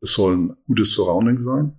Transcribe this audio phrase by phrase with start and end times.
[0.00, 1.78] Es soll ein gutes Surrounding sein,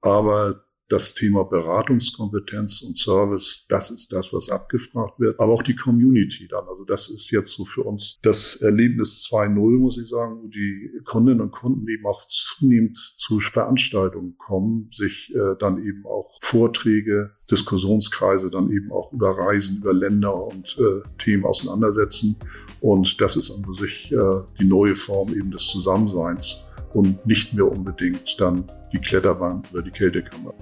[0.00, 5.40] aber das Thema Beratungskompetenz und Service, das ist das, was abgefragt wird.
[5.40, 6.68] Aber auch die Community dann.
[6.68, 11.00] Also das ist jetzt so für uns das Erlebnis 2.0, muss ich sagen, wo die
[11.04, 17.30] Kundinnen und Kunden eben auch zunehmend zu Veranstaltungen kommen, sich äh, dann eben auch Vorträge,
[17.50, 22.36] Diskussionskreise dann eben auch über Reisen, über Länder und äh, Themen auseinandersetzen.
[22.80, 24.18] Und das ist an sich äh,
[24.60, 26.64] die neue Form eben des Zusammenseins
[26.94, 30.52] und nicht mehr unbedingt dann die Kletterwand oder die Kältekammer.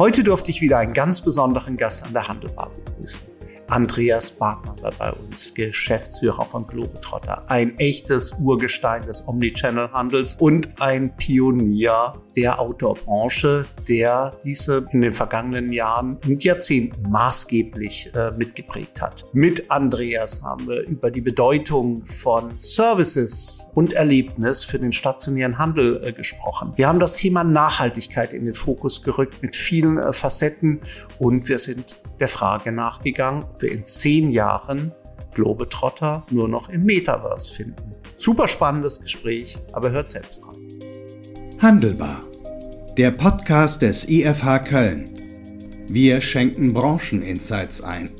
[0.00, 3.29] Heute durfte ich wieder einen ganz besonderen Gast an der Handelbar begrüßen.
[3.70, 7.48] Andreas Bartmann war bei uns, Geschäftsführer von Globetrotter.
[7.48, 15.72] Ein echtes Urgestein des Omnichannel-Handels und ein Pionier der Outdoor-Branche, der diese in den vergangenen
[15.72, 19.24] Jahren und Jahrzehnten maßgeblich äh, mitgeprägt hat.
[19.32, 26.02] Mit Andreas haben wir über die Bedeutung von Services und Erlebnis für den stationären Handel
[26.04, 26.72] äh, gesprochen.
[26.74, 30.80] Wir haben das Thema Nachhaltigkeit in den Fokus gerückt mit vielen äh, Facetten
[31.18, 34.92] und wir sind der Frage nachgegangen, ob wir in zehn Jahren
[35.34, 37.92] Globetrotter nur noch im Metaverse finden.
[38.16, 40.56] Super spannendes Gespräch, aber hört selbst dran.
[41.60, 42.24] Handelbar.
[42.98, 45.04] Der Podcast des IFH Köln.
[45.88, 48.10] Wir schenken Brancheninsights ein.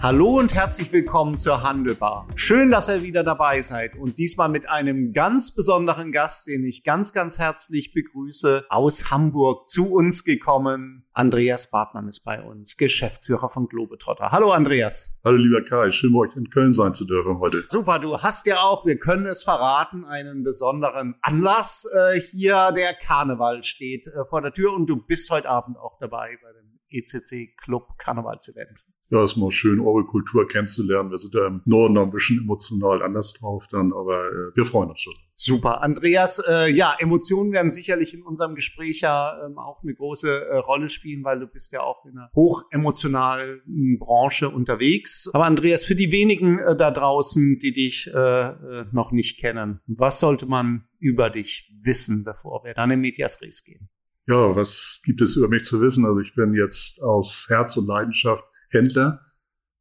[0.00, 2.28] Hallo und herzlich willkommen zur Handelbar.
[2.36, 6.84] Schön, dass ihr wieder dabei seid und diesmal mit einem ganz besonderen Gast, den ich
[6.84, 11.04] ganz, ganz herzlich begrüße, aus Hamburg zu uns gekommen.
[11.14, 14.30] Andreas Bartmann ist bei uns, Geschäftsführer von Globetrotter.
[14.30, 15.18] Hallo Andreas.
[15.24, 17.64] Hallo lieber Kai, schön bei euch in Köln sein zu dürfen heute.
[17.66, 22.70] Super, du hast ja auch, wir können es verraten, einen besonderen Anlass äh, hier.
[22.70, 26.52] Der Karneval steht äh, vor der Tür und du bist heute Abend auch dabei bei
[26.52, 31.10] dem ECC Club Karnevalsevent ja, ist mal schön, eure Kultur kennenzulernen.
[31.10, 34.64] Wir sind ja im Norden noch ein bisschen emotional anders drauf dann, aber äh, wir
[34.66, 35.14] freuen uns schon.
[35.34, 35.82] Super.
[35.82, 40.56] Andreas, äh, ja, Emotionen werden sicherlich in unserem Gespräch ja ähm, auch eine große äh,
[40.56, 45.30] Rolle spielen, weil du bist ja auch in einer hochemotionalen Branche unterwegs.
[45.32, 49.80] Aber Andreas, für die wenigen äh, da draußen, die dich äh, äh, noch nicht kennen,
[49.86, 53.88] was sollte man über dich wissen, bevor wir dann in Medias Res gehen?
[54.26, 56.04] Ja, was gibt es über mich zu wissen?
[56.04, 59.20] Also ich bin jetzt aus Herz und Leidenschaft Händler,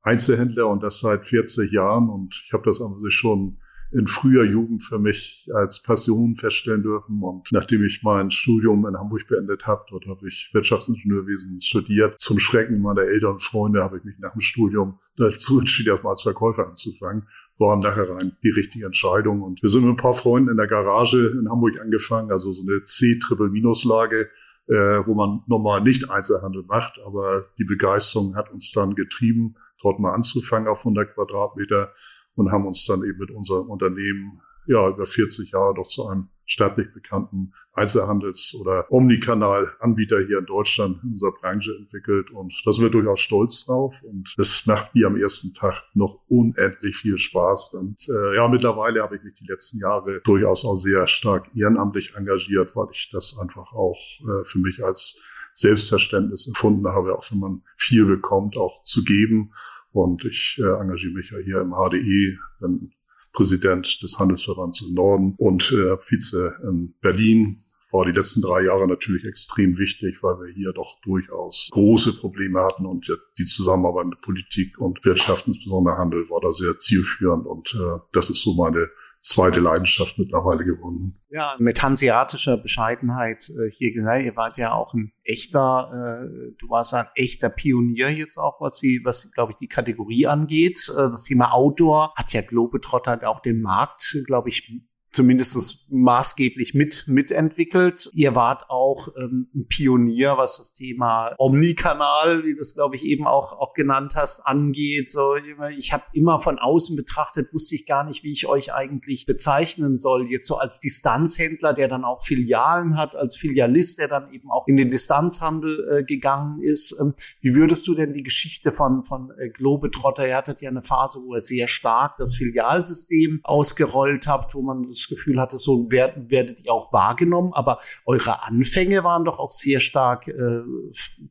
[0.01, 2.09] Einzelhändler und das seit 40 Jahren.
[2.09, 3.57] Und ich habe das also schon
[3.93, 7.21] in früher Jugend für mich als Passion feststellen dürfen.
[7.21, 12.19] Und nachdem ich mein Studium in Hamburg beendet habe, dort habe ich Wirtschaftsingenieurwesen studiert.
[12.19, 16.11] Zum Schrecken meiner Eltern und Freunde habe ich mich nach dem Studium dazu entschieden, erstmal
[16.11, 17.27] als Verkäufer anzufangen.
[17.57, 19.41] War nachher rein die richtige Entscheidung.
[19.41, 22.63] Und wir sind mit ein paar Freunden in der Garage in Hamburg angefangen, also so
[22.63, 24.29] eine C-Triple-Minus-Lage
[24.67, 26.99] äh, wo man normal nicht Einzelhandel macht.
[27.05, 31.91] Aber die Begeisterung hat uns dann getrieben, dort mal anzufangen auf 100 Quadratmeter
[32.35, 36.29] und haben uns dann eben mit unserem Unternehmen ja über 40 Jahre doch zu einem
[36.47, 42.31] staatlich bekannten Einzelhandels- oder Omnikanal-Anbieter hier in Deutschland in unserer Branche entwickelt.
[42.31, 44.01] Und da sind wir durchaus stolz drauf.
[44.01, 47.75] Und es macht mir am ersten Tag noch unendlich viel Spaß.
[47.75, 52.15] Und äh, ja, mittlerweile habe ich mich die letzten Jahre durchaus auch sehr stark ehrenamtlich
[52.15, 55.21] engagiert, weil ich das einfach auch äh, für mich als
[55.51, 59.51] Selbstverständnis empfunden habe, auch wenn man viel bekommt, auch zu geben.
[59.91, 62.93] Und ich äh, engagiere mich ja hier im HDE, bin
[63.37, 67.61] Präsident des Handelsverbands im Norden und äh, Vize in Berlin.
[67.91, 72.61] War die letzten drei Jahre natürlich extrem wichtig, weil wir hier doch durchaus große Probleme
[72.61, 77.75] hatten und die Zusammenarbeit mit Politik und Wirtschaft, insbesondere Handel, war da sehr zielführend und
[77.75, 78.89] äh, das ist so meine
[79.27, 81.19] zweite Leidenschaft mittlerweile gewonnen.
[81.29, 86.69] Ja, mit hanseatischer Bescheidenheit äh, hier gesagt, ihr wart ja auch ein echter, äh, du
[86.69, 90.89] warst ein echter Pionier jetzt auch, was sie, was glaube ich die Kategorie angeht.
[90.91, 94.81] Äh, das Thema Outdoor hat ja Globetrotter auch den Markt, glaube ich,
[95.17, 98.07] zumindest maßgeblich mit mitentwickelt.
[98.13, 103.25] Ihr wart auch ähm, ein Pionier, was das Thema Omnikanal, wie das glaube ich eben
[103.25, 105.09] auch auch genannt hast, angeht.
[105.09, 105.35] So,
[105.75, 109.97] ich habe immer von außen betrachtet, wusste ich gar nicht, wie ich euch eigentlich bezeichnen
[109.97, 110.29] soll.
[110.29, 114.67] Jetzt so als Distanzhändler, der dann auch Filialen hat, als Filialist, der dann eben auch
[114.67, 116.95] in den Distanzhandel äh, gegangen ist.
[117.01, 120.27] Ähm, wie würdest du denn die Geschichte von von äh, Globetrotter?
[120.27, 124.83] Ihr hattet ja eine Phase, wo ihr sehr stark das Filialsystem ausgerollt habt, wo man
[124.83, 127.51] das Gefühl hatte, so werdet, werdet ihr auch wahrgenommen.
[127.53, 130.61] Aber eure Anfänge waren doch auch sehr stark äh,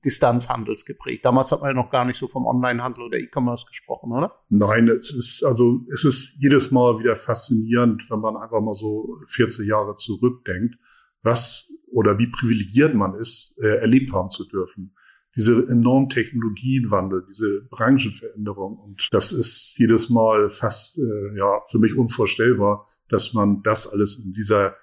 [0.04, 1.24] Distanzhandels geprägt.
[1.24, 4.32] Damals hat man ja noch gar nicht so vom Onlinehandel oder E-Commerce gesprochen, oder?
[4.48, 9.06] Nein, es ist also es ist jedes Mal wieder faszinierend, wenn man einfach mal so
[9.28, 10.76] 40 Jahre zurückdenkt,
[11.22, 14.92] was oder wie privilegiert man ist, äh, erlebt haben zu dürfen
[15.36, 18.78] diese enormen Technologienwandel, diese Branchenveränderung.
[18.78, 24.22] Und das ist jedes Mal fast äh, ja für mich unvorstellbar, dass man das alles
[24.24, 24.74] in dieser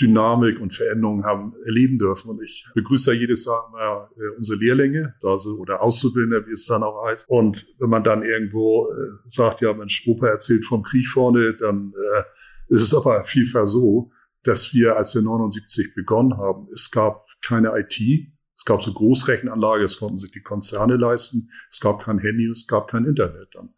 [0.00, 2.30] Dynamik und Veränderung haben erleben dürfen.
[2.30, 6.82] Und ich begrüße jedes Jahr immer äh, unsere Lehrlinge, also oder Auszubildende, wie es dann
[6.82, 7.28] auch heißt.
[7.28, 11.92] Und wenn man dann irgendwo äh, sagt, ja, Mensch, Opa erzählt vom Krieg vorne, dann
[11.94, 14.10] äh, ist es aber vielfach so,
[14.42, 18.31] dass wir, als wir 79 begonnen haben, es gab keine IT,
[18.62, 21.50] es gab so Großrechenanlage, das konnten sich die Konzerne leisten.
[21.68, 23.70] Es gab kein Handy, es gab kein Internet dann.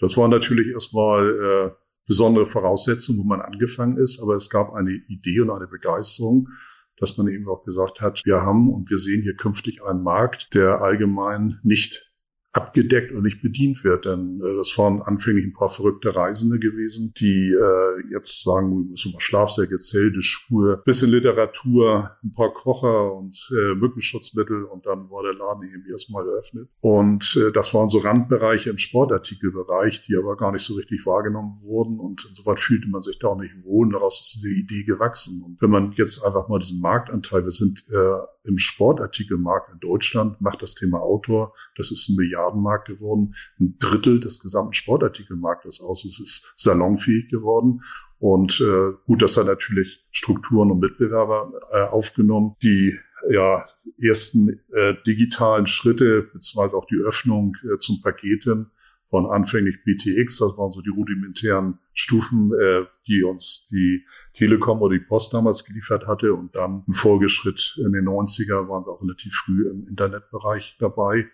[0.00, 1.70] Das war natürlich erstmal äh,
[2.08, 6.48] besondere Voraussetzungen, wo man angefangen ist, aber es gab eine Idee und eine Begeisterung,
[6.96, 10.52] dass man eben auch gesagt hat, wir haben und wir sehen hier künftig einen Markt,
[10.54, 12.11] der allgemein nicht
[12.52, 14.04] abgedeckt und nicht bedient wird.
[14.04, 18.90] Denn äh, das waren anfänglich ein paar verrückte Reisende gewesen, die äh, jetzt sagen, wir
[18.90, 25.10] müssen mal Schlafsäcke, Zelte, Schuhe, bisschen Literatur, ein paar Kocher und äh, Mückenschutzmittel und dann
[25.10, 26.68] war der Laden irgendwie erstmal eröffnet.
[26.80, 31.58] Und äh, das waren so Randbereiche im Sportartikelbereich, die aber gar nicht so richtig wahrgenommen
[31.62, 34.84] wurden und insoweit fühlte man sich da auch nicht wohl und daraus ist diese Idee
[34.84, 35.42] gewachsen.
[35.42, 40.40] Und wenn man jetzt einfach mal diesen Marktanteil, wir sind äh, im Sportartikelmarkt in Deutschland,
[40.40, 45.80] macht das Thema Outdoor, das ist ein Milliarden Milliardenmarkt geworden, ein Drittel des gesamten Sportartikelmarktes
[45.80, 46.04] aus.
[46.04, 47.82] Es ist salonfähig geworden.
[48.18, 52.96] Und äh, gut, das hat natürlich Strukturen und Mitbewerber äh, aufgenommen, die
[53.30, 53.64] ja
[54.00, 58.70] ersten äh, digitalen Schritte beziehungsweise auch die Öffnung äh, zum Paketen
[59.12, 64.98] waren anfänglich BTX, das waren so die rudimentären Stufen, äh, die uns die Telekom oder
[64.98, 66.32] die Post damals geliefert hatte.
[66.32, 71.26] Und dann im Folgeschritt in den 90er waren wir auch relativ früh im Internetbereich dabei.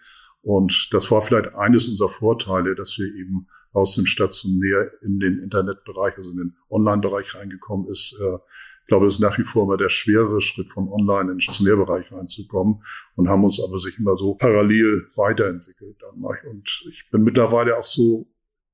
[0.43, 5.39] Und das war vielleicht eines unserer Vorteile, dass wir eben aus dem Stationär in den
[5.39, 8.19] Internetbereich, also in den Online-Bereich reingekommen ist.
[8.21, 8.39] Äh,
[8.83, 11.41] ich glaube, es ist nach wie vor immer der schwerere Schritt von Online in den
[11.43, 12.83] Stationärbereich reinzukommen
[13.17, 15.99] und haben uns aber sich immer so parallel weiterentwickelt.
[16.51, 18.27] Und ich bin mittlerweile auch so,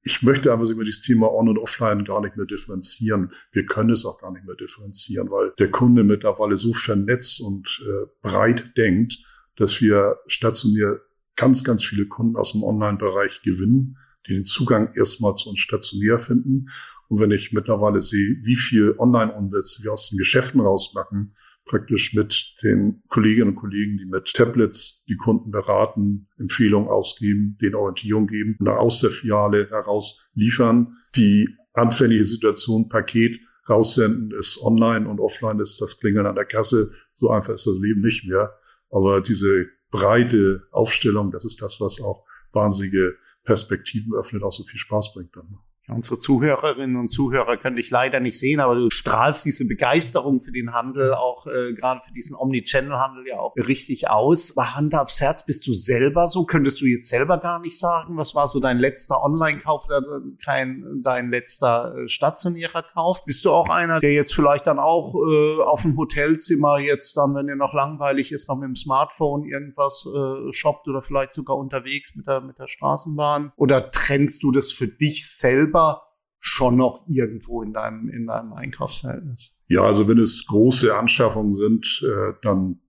[0.04, 3.32] ich möchte einfach über dieses Thema On- und Offline gar nicht mehr differenzieren.
[3.50, 7.80] Wir können es auch gar nicht mehr differenzieren, weil der Kunde mittlerweile so vernetzt und
[7.82, 9.18] äh, breit denkt,
[9.56, 11.00] dass wir stationär
[11.36, 16.18] ganz, ganz viele Kunden aus dem Online-Bereich gewinnen, die den Zugang erstmal zu uns stationär
[16.18, 16.68] finden.
[17.08, 21.34] Und wenn ich mittlerweile sehe, wie viel Online-Umsätze wir aus den Geschäften rausmachen,
[21.66, 27.74] praktisch mit den Kolleginnen und Kollegen, die mit Tablets die Kunden beraten, Empfehlungen ausgeben, den
[27.74, 35.08] Orientierung geben und aus der Filiale heraus liefern, die anfällige Situation Paket raussenden, ist online
[35.08, 36.92] und offline ist das Klingeln an der Kasse.
[37.14, 38.52] So einfach ist das Leben nicht mehr.
[38.90, 44.78] Aber diese breite Aufstellung, das ist das, was auch wahnsinnige Perspektiven öffnet, auch so viel
[44.80, 45.60] Spaß bringt dann.
[45.88, 50.50] Unsere Zuhörerinnen und Zuhörer können dich leider nicht sehen, aber du strahlst diese Begeisterung für
[50.50, 54.54] den Handel, auch äh, gerade für diesen Omnichannel-Handel ja auch richtig aus.
[54.54, 56.46] Bei Hand aufs Herz bist du selber so?
[56.46, 60.00] Könntest du jetzt selber gar nicht sagen, was war so dein letzter Online-Kauf oder
[60.42, 63.22] kein dein letzter äh, stationärer Kauf?
[63.26, 67.34] Bist du auch einer, der jetzt vielleicht dann auch äh, auf dem Hotelzimmer jetzt dann,
[67.34, 71.58] wenn dir noch langweilig ist, noch mit dem Smartphone irgendwas äh, shoppt oder vielleicht sogar
[71.58, 73.52] unterwegs mit der mit der Straßenbahn?
[73.56, 75.73] Oder trennst du das für dich selber?
[75.74, 76.02] Selber
[76.38, 79.56] schon noch irgendwo in deinem, in deinem Einkaufsverhältnis?
[79.66, 82.80] Ja, also wenn es große Anschaffungen sind, äh, dann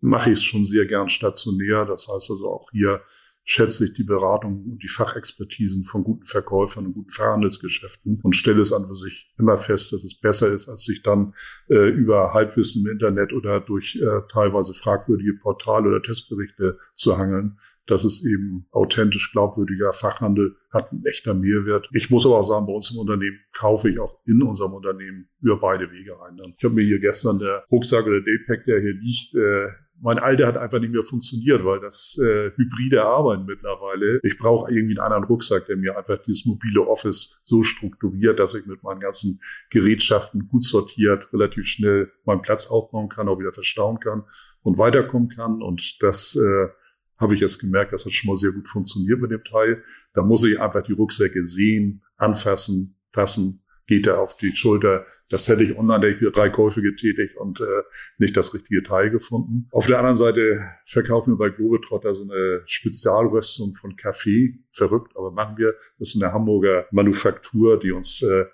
[0.00, 1.84] mache ich es schon sehr gern stationär.
[1.84, 3.00] Das heißt also auch hier
[3.44, 8.62] schätze ich die Beratung und die Fachexpertisen von guten Verkäufern und guten Verhandelsgeschäften und stelle
[8.62, 11.34] es an für sich immer fest, dass es besser ist, als sich dann
[11.68, 17.58] äh, über Halbwissen im Internet oder durch äh, teilweise fragwürdige Portale oder Testberichte zu hangeln.
[17.86, 21.86] Das ist eben authentisch glaubwürdiger Fachhandel, hat ein echter Mehrwert.
[21.92, 25.28] Ich muss aber auch sagen, bei uns im Unternehmen kaufe ich auch in unserem Unternehmen
[25.42, 26.40] über beide Wege ein.
[26.56, 29.68] Ich habe mir hier gestern der Rucksack oder Daypack, der hier liegt, äh,
[30.04, 34.20] mein Alter hat einfach nicht mehr funktioniert, weil das äh, hybride Arbeiten mittlerweile.
[34.22, 38.54] Ich brauche irgendwie einen anderen Rucksack, der mir einfach dieses mobile Office so strukturiert, dass
[38.54, 43.52] ich mit meinen ganzen Gerätschaften gut sortiert, relativ schnell meinen Platz aufbauen kann, auch wieder
[43.52, 44.24] verstauen kann
[44.60, 45.62] und weiterkommen kann.
[45.62, 46.68] Und das äh,
[47.16, 49.82] habe ich jetzt gemerkt, das hat schon mal sehr gut funktioniert mit dem Teil.
[50.12, 55.04] Da muss ich einfach die Rucksäcke sehen, anfassen, passen, geht er auf die Schulter.
[55.28, 57.82] Das hätte ich online, drei Käufe getätigt und äh,
[58.18, 59.68] nicht das richtige Teil gefunden.
[59.70, 64.58] Auf der anderen Seite verkaufen wir bei Globetrotter so eine Spezialröstung von Kaffee.
[64.70, 65.74] Verrückt, aber machen wir.
[65.98, 68.44] Das ist eine Hamburger Manufaktur, die uns äh,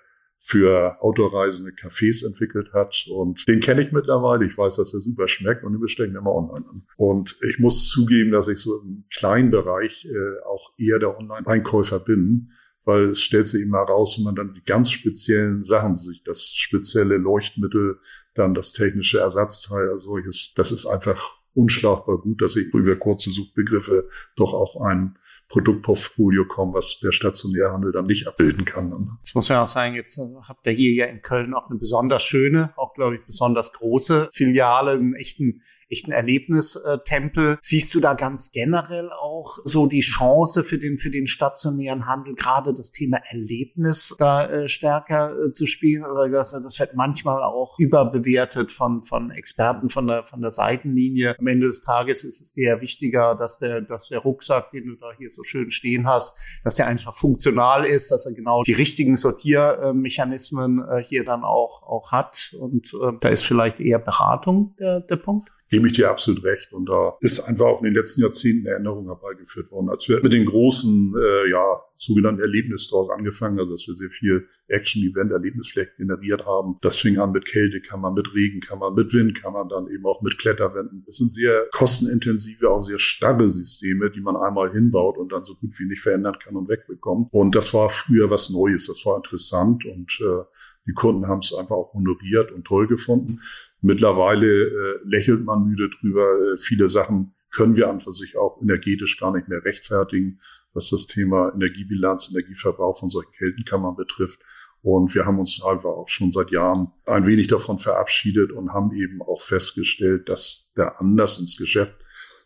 [0.43, 3.05] für Autoreisende Cafés entwickelt hat.
[3.09, 4.45] Und den kenne ich mittlerweile.
[4.45, 6.83] Ich weiß, dass er super schmeckt und den bestellen immer online an.
[6.97, 11.99] Und ich muss zugeben, dass ich so im kleinen Bereich äh, auch eher der Online-Einkäufer
[11.99, 12.51] bin,
[12.83, 16.53] weil es stellt sich immer raus, wenn man dann die ganz speziellen Sachen, sich das
[16.55, 17.99] spezielle Leuchtmittel,
[18.33, 23.29] dann das technische Ersatzteil als solches, das ist einfach unschlagbar gut, dass ich über kurze
[23.29, 25.17] Suchbegriffe doch auch ein
[25.51, 29.17] Produktportfolio kommen, was der stationäre Handel dann nicht abbilden kann.
[29.19, 31.77] Jetzt muss man auch sagen, jetzt äh, habt ihr hier ja in Köln auch eine
[31.77, 35.61] besonders schöne, auch glaube ich besonders große Filiale, einen echten
[35.91, 37.57] echten Erlebnistempel.
[37.61, 42.35] Siehst du da ganz generell auch so die Chance für den, für den stationären Handel,
[42.35, 46.05] gerade das Thema Erlebnis da äh, stärker äh, zu spielen?
[46.05, 51.35] Oder das, wird manchmal auch überbewertet von, von Experten von der, von der Seitenlinie.
[51.37, 54.87] Am Ende des Tages ist es dir ja wichtiger, dass der, dass der Rucksack, den
[54.87, 58.61] du da hier so schön stehen hast, dass der einfach funktional ist, dass er genau
[58.63, 62.55] die richtigen Sortiermechanismen äh, hier dann auch, auch hat.
[62.59, 66.73] Und äh, da ist vielleicht eher Beratung der, der Punkt gebe ich dir absolut recht.
[66.73, 69.89] Und da ist einfach auch in den letzten Jahrzehnten eine Änderung herbeigeführt worden.
[69.89, 71.63] Als wir mit den großen, äh, ja,
[71.95, 76.77] sogenannten Erlebnisstores angefangen, also dass wir sehr viel Action-Event, Erlebnisflächen generiert haben.
[76.81, 81.03] Das fing an mit Kältekammer, mit Regenkammer, mit Windkammer, dann eben auch mit Kletterwänden.
[81.05, 85.55] Das sind sehr kostenintensive, auch sehr starre Systeme, die man einmal hinbaut und dann so
[85.55, 87.29] gut wie nicht verändern kann und wegbekommt.
[87.31, 90.43] Und das war früher was Neues, das war interessant und äh,
[90.87, 93.39] die Kunden haben es einfach auch honoriert und toll gefunden.
[93.81, 96.53] Mittlerweile äh, lächelt man müde drüber.
[96.53, 100.39] Äh, viele Sachen können wir an für sich auch energetisch gar nicht mehr rechtfertigen,
[100.73, 104.39] was das Thema Energiebilanz, Energieverbrauch von solchen Kältenkammern betrifft.
[104.83, 108.93] Und wir haben uns einfach auch schon seit Jahren ein wenig davon verabschiedet und haben
[108.93, 111.93] eben auch festgestellt, dass der Anlass ins Geschäft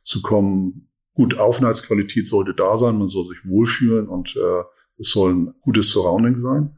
[0.04, 4.64] zu kommen, gut, Aufenthaltsqualität sollte da sein, man soll sich wohlfühlen und äh,
[4.98, 6.76] es soll ein gutes Surrounding sein.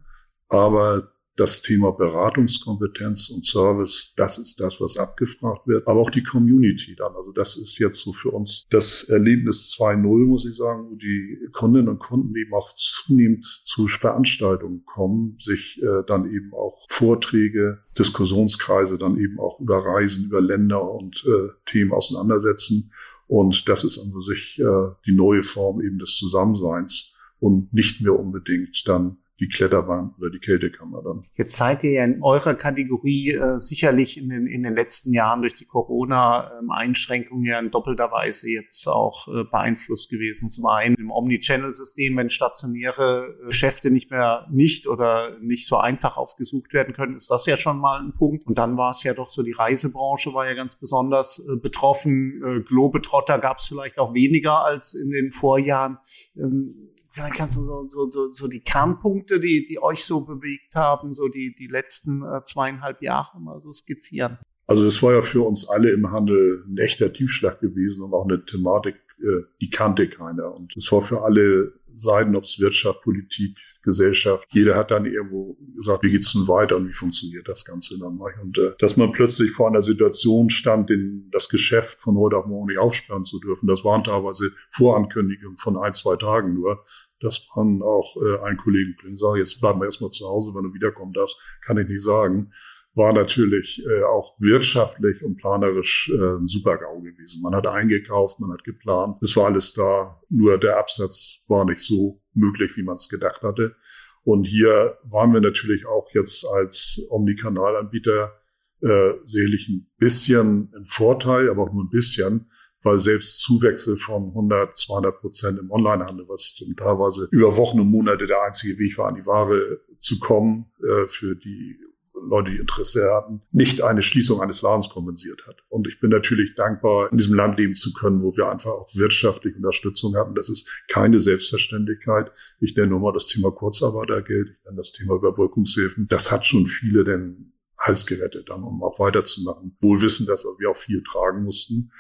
[0.50, 5.88] Aber das Thema Beratungskompetenz und Service, das ist das, was abgefragt wird.
[5.88, 7.16] Aber auch die Community dann.
[7.16, 11.38] Also das ist jetzt so für uns das Erlebnis 2.0, muss ich sagen, wo die
[11.52, 17.80] Kundinnen und Kunden eben auch zunehmend zu Veranstaltungen kommen, sich äh, dann eben auch Vorträge,
[17.98, 22.92] Diskussionskreise dann eben auch über Reisen, über Länder und äh, Themen auseinandersetzen.
[23.28, 28.18] Und das ist an sich äh, die neue Form eben des Zusammenseins und nicht mehr
[28.18, 31.26] unbedingt dann die Kletterbahn oder die Kältekammer dann.
[31.36, 35.42] Jetzt seid ihr ja in eurer Kategorie äh, sicherlich in den, in den letzten Jahren
[35.42, 40.50] durch die Corona-Einschränkungen ja in doppelter Weise jetzt auch äh, beeinflusst gewesen.
[40.50, 46.18] Zum einen im Omnichannel-System, wenn stationäre äh, Geschäfte nicht mehr nicht oder nicht so einfach
[46.18, 48.48] aufgesucht werden können, ist das ja schon mal ein Punkt.
[48.48, 52.42] Und dann war es ja doch so, die Reisebranche war ja ganz besonders äh, betroffen.
[52.44, 56.00] Äh, Globetrotter gab es vielleicht auch weniger als in den Vorjahren.
[56.36, 56.88] Ähm,
[57.24, 61.14] dann kannst du so, so, so, so die Kernpunkte, die, die euch so bewegt haben,
[61.14, 64.38] so die, die letzten äh, zweieinhalb Jahre mal so skizzieren.
[64.68, 68.26] Also das war ja für uns alle im Handel ein echter Tiefschlag gewesen und auch
[68.26, 70.54] eine Thematik, äh, die kannte keiner.
[70.54, 75.58] Und es war für alle Seiten, ob es Wirtschaft, Politik, Gesellschaft, jeder hat dann irgendwo
[75.76, 78.20] gesagt, wie geht's denn weiter und wie funktioniert das Ganze dann?
[78.42, 82.46] Und äh, dass man plötzlich vor einer Situation stand, den, das Geschäft von heute auf
[82.46, 86.84] morgen nicht aufsperren zu dürfen, das waren teilweise Vorankündigungen von ein, zwei Tagen nur
[87.20, 90.74] dass man auch äh, einen Kollegen sagt, jetzt bleiben wir erstmal zu Hause, wenn du
[90.74, 92.52] wiederkommen darfst, kann ich nicht sagen,
[92.98, 97.44] war natürlich äh, auch wirtschaftlich und planerisch äh, ein Super-GAU gewesen.
[97.44, 101.80] Man hat eingekauft, man hat geplant, es war alles da, nur der Absatz war nicht
[101.80, 103.76] so möglich, wie man es gedacht hatte.
[104.24, 108.34] Und hier waren wir natürlich auch jetzt als Omnikanalanbieter
[108.82, 112.50] äh, sicherlich ein bisschen ein Vorteil, aber auch nur ein bisschen,
[112.82, 118.26] weil selbst Zuwächse von 100, 200 Prozent im Onlinehandel, was teilweise über Wochen und Monate
[118.26, 121.78] der einzige Weg war, an die Ware zu kommen, äh, für die
[122.22, 125.58] Leute, die Interesse hatten, nicht eine Schließung eines Ladens kompensiert hat.
[125.70, 128.90] Und ich bin natürlich dankbar, in diesem Land leben zu können, wo wir einfach auch
[128.96, 130.36] wirtschaftliche Unterstützung hatten.
[130.36, 132.32] Das ist keine Selbstverständlichkeit.
[132.60, 136.08] Ich nenne nur mal das Thema Kurzarbeitergeld, ich nenne das Thema Überbrückungshilfen.
[136.08, 139.78] Das hat schon viele denn Hals gerettet, dann, um auch weiterzumachen.
[139.82, 141.92] Wohl wissen, dass wir auch viel tragen mussten.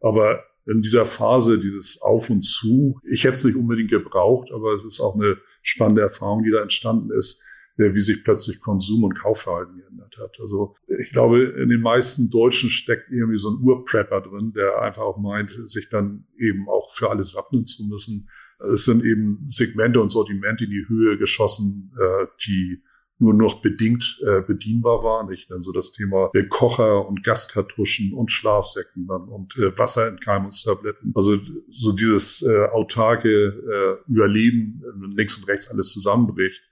[0.00, 4.74] Aber in dieser Phase, dieses Auf und Zu, ich hätte es nicht unbedingt gebraucht, aber
[4.74, 7.42] es ist auch eine spannende Erfahrung, die da entstanden ist,
[7.76, 10.38] wie sich plötzlich Konsum und Kaufverhalten geändert hat.
[10.40, 15.02] Also ich glaube, in den meisten Deutschen steckt irgendwie so ein Urprepper drin, der einfach
[15.02, 18.28] auch meint, sich dann eben auch für alles wappnen zu müssen.
[18.72, 22.82] Es sind eben Segmente und Sortimente in die Höhe geschossen, äh, die
[23.18, 25.32] nur noch bedingt äh, bedienbar waren.
[25.32, 31.12] Ich dann so das Thema Kocher und Gaskartuschen und Schlafsäcken dann und äh, Wasserentkeimungstabletten.
[31.14, 36.62] Also so dieses äh, autarke äh, Überleben, äh, links und rechts alles zusammenbricht.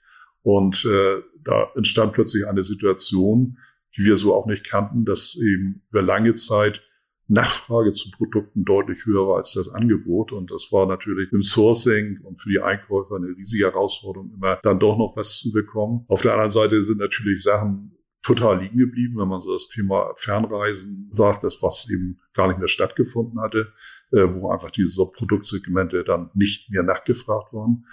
[0.44, 3.58] Und äh, da entstand plötzlich eine Situation,
[3.96, 6.82] die wir so auch nicht kannten, dass eben über lange Zeit
[7.26, 10.32] Nachfrage zu Produkten deutlich höher war als das Angebot.
[10.32, 14.78] Und das war natürlich im Sourcing und für die Einkäufer eine riesige Herausforderung, immer dann
[14.78, 16.04] doch noch was zu bekommen.
[16.08, 20.12] Auf der anderen Seite sind natürlich Sachen total liegen geblieben, wenn man so das Thema
[20.16, 23.72] Fernreisen sagt, das was eben gar nicht mehr stattgefunden hatte,
[24.12, 27.84] äh, wo einfach diese Produktsegmente dann nicht mehr nachgefragt waren,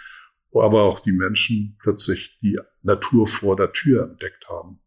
[0.54, 4.80] aber auch die Menschen plötzlich die Natur vor der Tür entdeckt haben.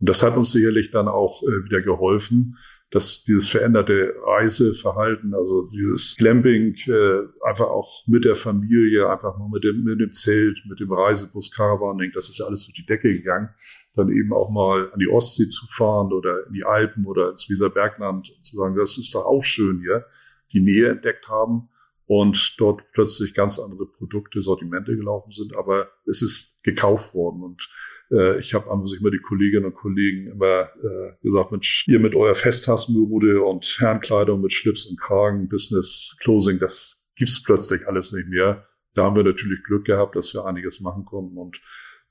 [0.00, 2.56] Und das hat uns sicherlich dann auch äh, wieder geholfen,
[2.90, 9.50] dass dieses veränderte Reiseverhalten, also dieses Glamping, äh, einfach auch mit der Familie, einfach mal
[9.52, 12.86] mit dem, mit dem Zelt, mit dem Reisebus, Caravaning, das ist ja alles durch die
[12.86, 13.50] Decke gegangen.
[13.94, 17.48] Dann eben auch mal an die Ostsee zu fahren oder in die Alpen oder ins
[17.50, 20.06] Wieserbergland und zu sagen, das ist doch auch schön hier,
[20.52, 21.68] die Nähe entdeckt haben
[22.08, 27.42] und dort plötzlich ganz andere Produkte, Sortimente gelaufen sind, aber es ist gekauft worden.
[27.42, 27.68] Und
[28.10, 32.00] äh, ich habe an sich immer die Kolleginnen und Kollegen immer äh, gesagt, Mensch, ihr
[32.00, 38.12] mit eurer Festtagsmode und Herrenkleidung mit Schlips und Kragen, Business Closing, das gibt's plötzlich alles
[38.12, 38.66] nicht mehr.
[38.94, 41.36] Da haben wir natürlich Glück gehabt, dass wir einiges machen konnten.
[41.36, 41.60] Und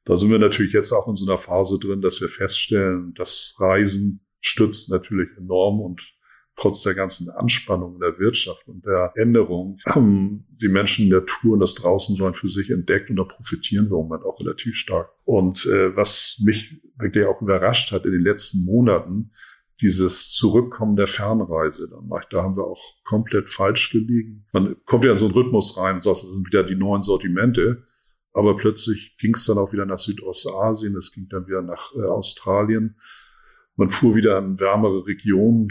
[0.06, 3.56] da sind wir natürlich jetzt auch in so einer Phase drin, dass wir feststellen, das
[3.58, 5.82] Reisen stützt natürlich enorm.
[5.82, 6.14] Und
[6.58, 11.54] trotz der ganzen Anspannung der Wirtschaft und der Änderung haben die Menschen in der Tour
[11.54, 15.12] und das Draußensein für sich entdeckt und da profitieren wir im Moment auch relativ stark.
[15.24, 19.32] Und äh, was mich wirklich auch überrascht hat in den letzten Monaten,
[19.80, 21.88] dieses Zurückkommen der Fernreise.
[22.32, 24.46] Da haben wir auch komplett falsch gelegen.
[24.52, 27.84] Man kommt ja in so einen Rhythmus rein, das sind wieder die neuen Sortimente.
[28.34, 32.02] Aber plötzlich ging es dann auch wieder nach Südostasien, es ging dann wieder nach äh,
[32.04, 32.98] Australien.
[33.76, 35.70] Man fuhr wieder in wärmere Regionen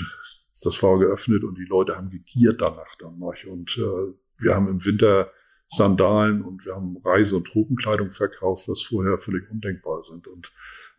[0.62, 3.34] das war geöffnet und die Leute haben gegiert danach dann noch.
[3.46, 5.30] Und äh, wir haben im Winter
[5.66, 10.28] Sandalen und wir haben Reise- und Tropenkleidung verkauft, was vorher völlig undenkbar sind.
[10.28, 10.52] Und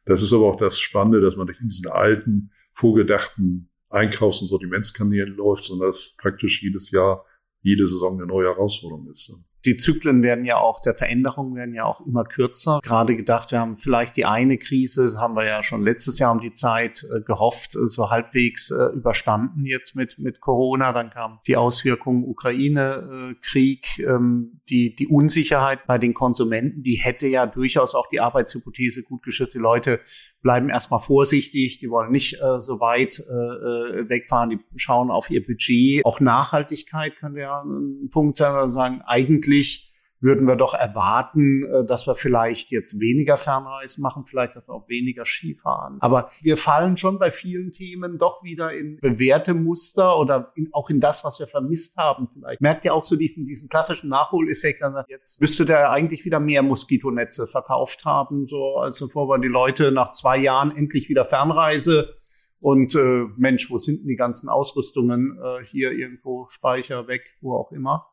[0.06, 4.48] das ist aber auch das Spannende, dass man nicht in diesen alten, vorgedachten Einkaufs- und
[4.48, 7.26] Sortimentskanälen läuft, sondern dass praktisch jedes Jahr,
[7.62, 9.26] jede Saison eine neue Herausforderung ist
[9.68, 12.80] die Zyklen werden ja auch, der Veränderungen werden ja auch immer kürzer.
[12.82, 16.40] Gerade gedacht, wir haben vielleicht die eine Krise, haben wir ja schon letztes Jahr um
[16.40, 20.94] die Zeit äh, gehofft, äh, so halbwegs äh, überstanden jetzt mit, mit Corona.
[20.94, 27.46] Dann kam die Auswirkungen Ukraine-Krieg, ähm, die, die Unsicherheit bei den Konsumenten, die hätte ja
[27.46, 29.54] durchaus auch die Arbeitshypothese gut geschützt.
[29.54, 30.00] Die Leute
[30.48, 35.46] bleiben erstmal vorsichtig, die wollen nicht äh, so weit äh, wegfahren, die schauen auf ihr
[35.46, 36.06] Budget.
[36.06, 41.86] Auch Nachhaltigkeit könnte ja ein Punkt sein, sagen, eigentlich eigentlich würden wir doch erwarten, äh,
[41.86, 45.97] dass wir vielleicht jetzt weniger Fernreisen machen, vielleicht dass wir auch weniger Skifahren.
[45.99, 50.89] Aber wir fallen schon bei vielen Themen doch wieder in bewährte Muster oder in, auch
[50.89, 52.62] in das, was wir vermisst haben vielleicht.
[52.62, 56.63] Merkt ihr auch so diesen, diesen klassischen Nachholeffekt, dann jetzt müsste der eigentlich wieder mehr
[56.63, 62.17] Moskitonetze verkauft haben, so als bevor wir die Leute nach zwei Jahren endlich wieder Fernreise
[62.60, 67.56] und äh, Mensch, wo sind denn die ganzen Ausrüstungen äh, hier irgendwo Speicher weg, wo
[67.56, 68.08] auch immer?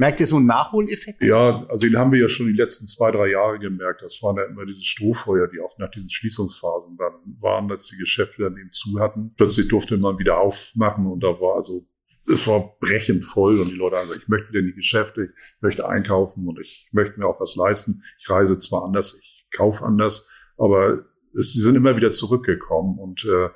[0.00, 1.22] Merkt ihr so einen Nachholeffekt?
[1.22, 4.00] Ja, also den haben wir ja schon die letzten zwei, drei Jahre gemerkt.
[4.00, 7.98] Das waren ja immer diese Strohfeuer, die auch nach diesen Schließungsphasen dann waren, als die
[7.98, 9.34] Geschäfte dann eben zu hatten.
[9.36, 11.86] Plötzlich durfte man wieder aufmachen und da war also
[12.26, 15.24] es war brechend voll und die Leute haben gesagt, ich möchte wieder in die Geschäfte,
[15.24, 18.02] ich möchte einkaufen und ich möchte mir auch was leisten.
[18.20, 20.98] Ich reise zwar anders, ich kaufe anders, aber
[21.32, 23.50] sie sind immer wieder zurückgekommen und äh,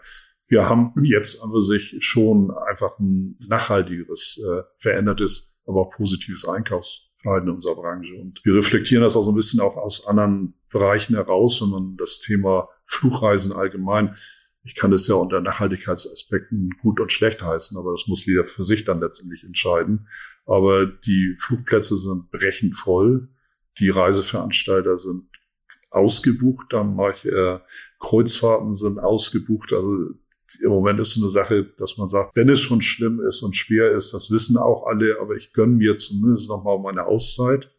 [0.48, 7.48] wir haben jetzt an sich schon einfach ein nachhaltigeres, äh, verändertes aber auch positives Einkaufsverhalten
[7.48, 8.14] in unserer Branche.
[8.14, 11.96] Und wir reflektieren das auch so ein bisschen auch aus anderen Bereichen heraus, wenn man
[11.96, 14.16] das Thema Flugreisen allgemein,
[14.64, 18.64] ich kann das ja unter Nachhaltigkeitsaspekten gut und schlecht heißen, aber das muss jeder für
[18.64, 20.08] sich dann letztendlich entscheiden.
[20.46, 23.28] Aber die Flugplätze sind brechend voll.
[23.78, 25.24] Die Reiseveranstalter sind
[25.90, 27.58] ausgebucht, dann manche äh,
[28.00, 29.72] Kreuzfahrten sind ausgebucht.
[29.74, 30.14] Also
[30.62, 33.56] im Moment ist so eine Sache, dass man sagt, wenn es schon schlimm ist und
[33.56, 37.70] schwer ist, das wissen auch alle, aber ich gönne mir zumindest noch mal meine Auszeit.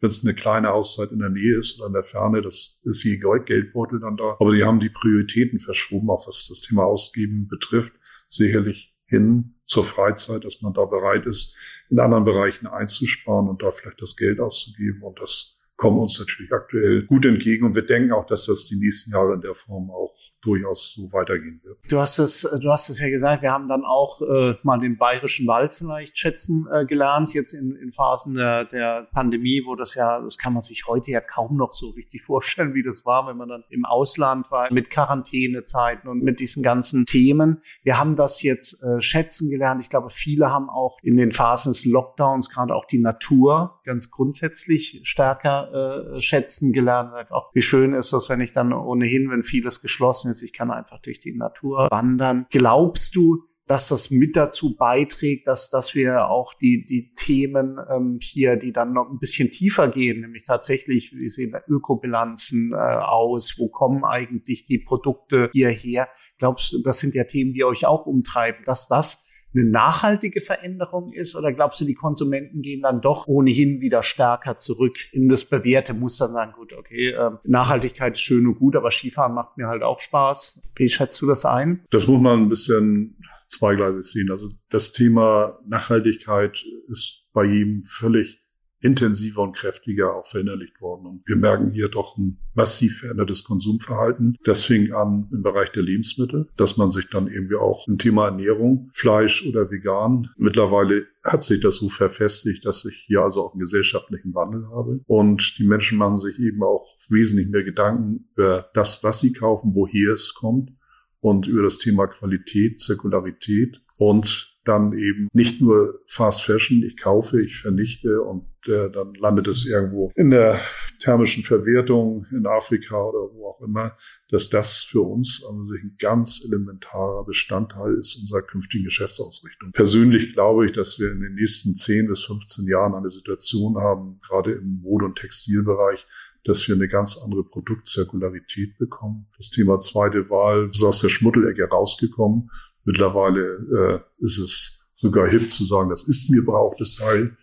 [0.00, 3.04] Wenn es eine kleine Auszeit in der Nähe ist oder in der Ferne, das ist
[3.04, 4.36] je Geldbeutel dann da.
[4.38, 7.92] Aber die haben die Prioritäten verschoben, auch was das Thema Ausgeben betrifft,
[8.26, 11.54] sicherlich hin zur Freizeit, dass man da bereit ist,
[11.90, 15.02] in anderen Bereichen einzusparen und da vielleicht das Geld auszugeben.
[15.02, 17.64] Und das kommen uns natürlich aktuell gut entgegen.
[17.64, 21.12] Und wir denken auch, dass das die nächsten Jahre in der Form auch durchaus so
[21.12, 21.78] weitergehen wird.
[21.88, 24.96] Du hast es, du hast es ja gesagt, wir haben dann auch äh, mal den
[24.96, 29.94] bayerischen Wald vielleicht schätzen äh, gelernt, jetzt in, in Phasen der, der Pandemie, wo das
[29.94, 33.26] ja, das kann man sich heute ja kaum noch so richtig vorstellen, wie das war,
[33.26, 37.60] wenn man dann im Ausland war, mit Quarantänezeiten und mit diesen ganzen Themen.
[37.82, 39.82] Wir haben das jetzt äh, schätzen gelernt.
[39.82, 44.10] Ich glaube, viele haben auch in den Phasen des Lockdowns gerade auch die Natur ganz
[44.10, 47.12] grundsätzlich stärker äh, schätzen gelernt.
[47.30, 50.70] Auch wie schön ist das, wenn ich dann ohnehin, wenn vieles geschlossen ist, ich kann
[50.70, 52.46] einfach durch die Natur wandern.
[52.50, 58.18] Glaubst du, dass das mit dazu beiträgt, dass, dass wir auch die, die Themen ähm,
[58.20, 63.54] hier, die dann noch ein bisschen tiefer gehen, nämlich tatsächlich, wie sehen Ökobilanzen äh, aus,
[63.58, 66.08] wo kommen eigentlich die Produkte hierher?
[66.38, 71.12] Glaubst du, das sind ja Themen, die euch auch umtreiben, dass das eine nachhaltige Veränderung
[71.12, 75.44] ist oder glaubst du, die Konsumenten gehen dann doch ohnehin wieder stärker zurück in das
[75.44, 79.56] bewährte Muster und sagen, gut, okay, äh, Nachhaltigkeit ist schön und gut, aber Skifahren macht
[79.56, 80.62] mir halt auch Spaß.
[80.76, 81.84] Wie schätzt du das ein?
[81.90, 83.16] Das muss man ein bisschen
[83.48, 84.30] zweigleisig sehen.
[84.30, 88.38] Also das Thema Nachhaltigkeit ist bei jedem völlig
[88.80, 91.06] intensiver und kräftiger auch verinnerlicht worden.
[91.06, 94.36] Und wir merken hier doch ein massiv verändertes Konsumverhalten.
[94.44, 98.26] Das fing an im Bereich der Lebensmittel, dass man sich dann irgendwie auch im Thema
[98.26, 103.52] Ernährung, Fleisch oder vegan, mittlerweile hat sich das so verfestigt, dass ich hier also auch
[103.52, 105.00] einen gesellschaftlichen Wandel habe.
[105.06, 109.74] Und die Menschen machen sich eben auch wesentlich mehr Gedanken über das, was sie kaufen,
[109.74, 110.72] woher es kommt
[111.20, 117.42] und über das Thema Qualität, Zirkularität und dann eben nicht nur Fast Fashion, ich kaufe,
[117.42, 120.60] ich vernichte und äh, dann landet es irgendwo in der
[121.00, 123.96] thermischen Verwertung in Afrika oder wo auch immer,
[124.28, 129.72] dass das für uns also ein ganz elementarer Bestandteil ist unserer künftigen Geschäftsausrichtung.
[129.72, 134.20] Persönlich glaube ich, dass wir in den nächsten 10 bis 15 Jahren eine Situation haben,
[134.20, 136.06] gerade im Mode- und Textilbereich,
[136.44, 139.26] dass wir eine ganz andere Produktzirkularität bekommen.
[139.36, 142.50] Das Thema zweite Wahl ist aus der Schmuddelecke rausgekommen
[142.84, 147.36] Mittlerweile äh, ist es sogar hip zu sagen, das ist ein gebrauchtes Teil.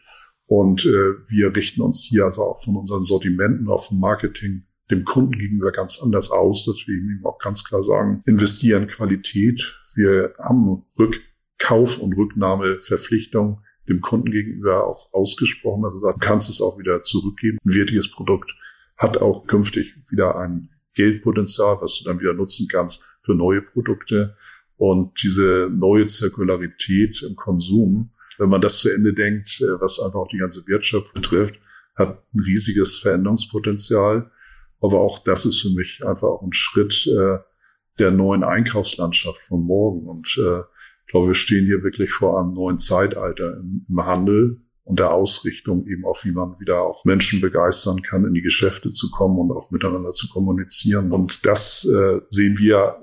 [0.46, 5.04] Und äh, wir richten uns hier also auch von unseren Sortimenten, auch vom Marketing dem
[5.04, 9.82] Kunden gegenüber ganz anders aus, dass wir ihm auch ganz klar sagen, investieren Qualität.
[9.96, 15.84] Wir haben Rückkauf- und Rücknahmeverpflichtung dem Kunden gegenüber auch ausgesprochen.
[15.84, 17.58] Also sagt, kannst es auch wieder zurückgeben.
[17.66, 18.56] Ein wertiges Produkt
[18.96, 24.36] hat auch künftig wieder ein Geldpotenzial, was du dann wieder nutzen kannst für neue Produkte.
[24.78, 30.20] Und diese neue Zirkularität im Konsum, wenn man das zu Ende denkt, äh, was einfach
[30.20, 31.60] auch die ganze Wirtschaft betrifft,
[31.96, 34.32] hat ein riesiges Veränderungspotenzial.
[34.80, 37.40] Aber auch das ist für mich einfach auch ein Schritt äh,
[37.98, 40.08] der neuen Einkaufslandschaft von morgen.
[40.08, 44.62] Und äh, ich glaube, wir stehen hier wirklich vor einem neuen Zeitalter im, im Handel
[44.84, 48.92] und der Ausrichtung eben auch, wie man wieder auch Menschen begeistern kann, in die Geschäfte
[48.92, 51.12] zu kommen und auch miteinander zu kommunizieren.
[51.12, 52.98] Und das äh, sehen wir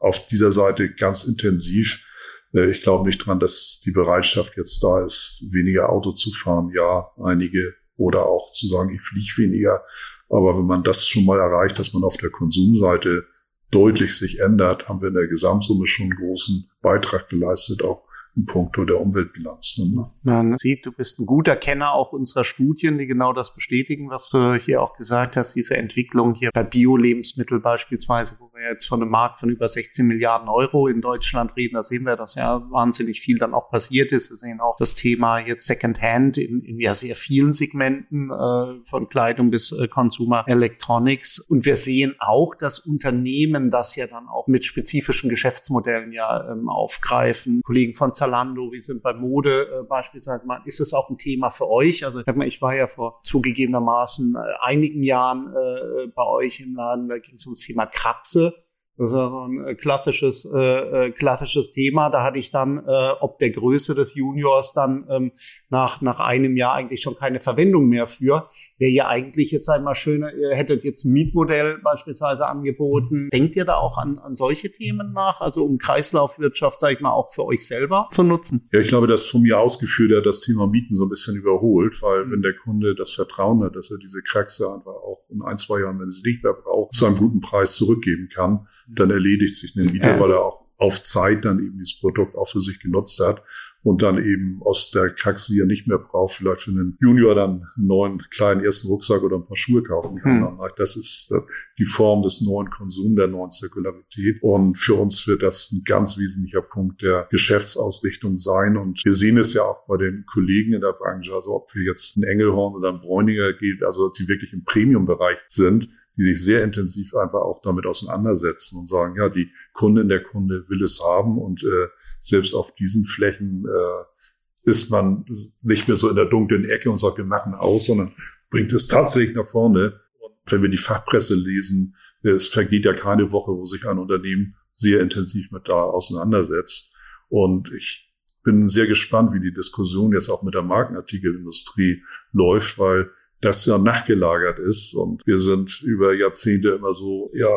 [0.00, 2.04] auf dieser Seite ganz intensiv.
[2.52, 6.72] Äh, ich glaube nicht dran, dass die Bereitschaft jetzt da ist, weniger Auto zu fahren.
[6.74, 9.84] Ja, einige oder auch zu sagen, ich fliege weniger.
[10.28, 13.26] Aber wenn man das schon mal erreicht, dass man auf der Konsumseite
[13.70, 18.02] deutlich sich ändert, haben wir in der Gesamtsumme schon einen großen Beitrag geleistet, auch
[18.36, 19.78] in puncto der Umweltbilanz.
[19.78, 20.10] Ne?
[20.22, 24.28] Man sieht, du bist ein guter Kenner auch unserer Studien, die genau das bestätigen, was
[24.28, 29.02] du hier auch gesagt hast, diese Entwicklung hier bei Bio-Lebensmittel beispielsweise, wo wir jetzt von
[29.02, 32.62] einem Markt von über 16 Milliarden Euro in Deutschland reden, da sehen wir, dass ja
[32.70, 34.30] wahnsinnig viel dann auch passiert ist.
[34.30, 39.08] Wir sehen auch das Thema jetzt Secondhand in, in ja sehr vielen Segmenten, äh, von
[39.08, 41.38] Kleidung bis äh, Consumer Electronics.
[41.38, 46.68] Und wir sehen auch, dass Unternehmen das ja dann auch mit spezifischen Geschäftsmodellen ja ähm,
[46.68, 47.60] aufgreifen.
[47.64, 50.60] Kollegen von Zalando, wir sind bei Mode äh, beispielsweise mal.
[50.66, 52.04] Ist es auch ein Thema für euch?
[52.04, 57.18] Also ich war ja vor zugegebenermaßen äh, einigen Jahren äh, bei euch im Laden, da
[57.18, 58.54] ging es ums Thema Kratze.
[59.00, 62.10] Das ist so ein äh, klassisches, äh, äh, klassisches Thema.
[62.10, 65.32] Da hatte ich dann, äh, ob der Größe des Juniors dann ähm,
[65.70, 68.46] nach, nach einem Jahr eigentlich schon keine Verwendung mehr für.
[68.76, 73.30] Wäre ja eigentlich jetzt einmal schöner, ihr hättet jetzt ein Mietmodell beispielsweise angeboten.
[73.32, 75.40] Denkt ihr da auch an, an solche Themen nach?
[75.40, 78.68] Also um Kreislaufwirtschaft, sag ich mal, auch für euch selber zu nutzen?
[78.70, 82.02] Ja, ich glaube, dass von mir ausgeführt hat das Thema Mieten so ein bisschen überholt,
[82.02, 82.32] weil mhm.
[82.32, 85.80] wenn der Kunde das Vertrauen hat, dass er diese Kraxe einfach auch in ein, zwei
[85.80, 89.76] Jahren, wenn es nicht mehr braucht, zu einem guten Preis zurückgeben kann, dann erledigt sich
[89.76, 93.20] ein Video, weil er auch auf Zeit dann eben dieses Produkt auch für sich genutzt
[93.20, 93.42] hat
[93.82, 97.66] und dann eben aus der die er nicht mehr braucht, vielleicht für einen Junior dann
[97.76, 100.58] einen neuen kleinen ersten Rucksack oder ein paar Schuhe kaufen kann.
[100.58, 100.58] Hm.
[100.76, 101.32] Das ist
[101.78, 104.42] die Form des neuen Konsums, der neuen Zirkularität.
[104.42, 108.76] Und für uns wird das ein ganz wesentlicher Punkt der Geschäftsausrichtung sein.
[108.76, 111.82] Und wir sehen es ja auch bei den Kollegen in der Branche, also ob wir
[111.82, 116.44] jetzt ein Engelhorn oder ein Bräuninger gilt, also die wirklich im Premium-Bereich sind, die sich
[116.44, 121.00] sehr intensiv einfach auch damit auseinandersetzen und sagen, ja, die Kundin, der Kunde will es
[121.02, 121.88] haben und äh,
[122.20, 125.24] selbst auf diesen Flächen äh, ist man
[125.62, 128.12] nicht mehr so in der dunklen Ecke und sagt, wir machen aus, sondern
[128.50, 130.00] bringt es tatsächlich nach vorne.
[130.18, 134.56] Und wenn wir die Fachpresse lesen, es vergeht ja keine Woche, wo sich ein Unternehmen
[134.72, 136.94] sehr intensiv mit da auseinandersetzt.
[137.28, 138.10] Und ich
[138.42, 143.78] bin sehr gespannt, wie die Diskussion jetzt auch mit der Markenartikelindustrie läuft, weil das ja
[143.78, 144.94] nachgelagert ist.
[144.94, 147.48] Und wir sind über Jahrzehnte immer so, ja,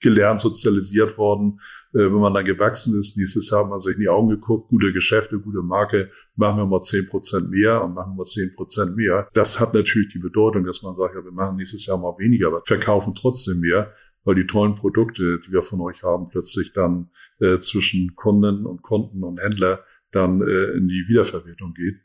[0.00, 1.60] gelernt, sozialisiert worden.
[1.92, 4.68] Äh, wenn man dann gewachsen ist, nächstes Jahr hat man sich in die Augen geguckt,
[4.68, 8.96] gute Geschäfte, gute Marke, machen wir mal zehn Prozent mehr und machen wir zehn Prozent
[8.96, 9.28] mehr.
[9.34, 12.48] Das hat natürlich die Bedeutung, dass man sagt, ja, wir machen nächstes Jahr mal weniger,
[12.48, 13.92] aber verkaufen trotzdem mehr,
[14.24, 17.10] weil die tollen Produkte, die wir von euch haben, plötzlich dann
[17.40, 21.96] äh, zwischen Kunden und Kunden und Händler dann äh, in die Wiederverwertung geht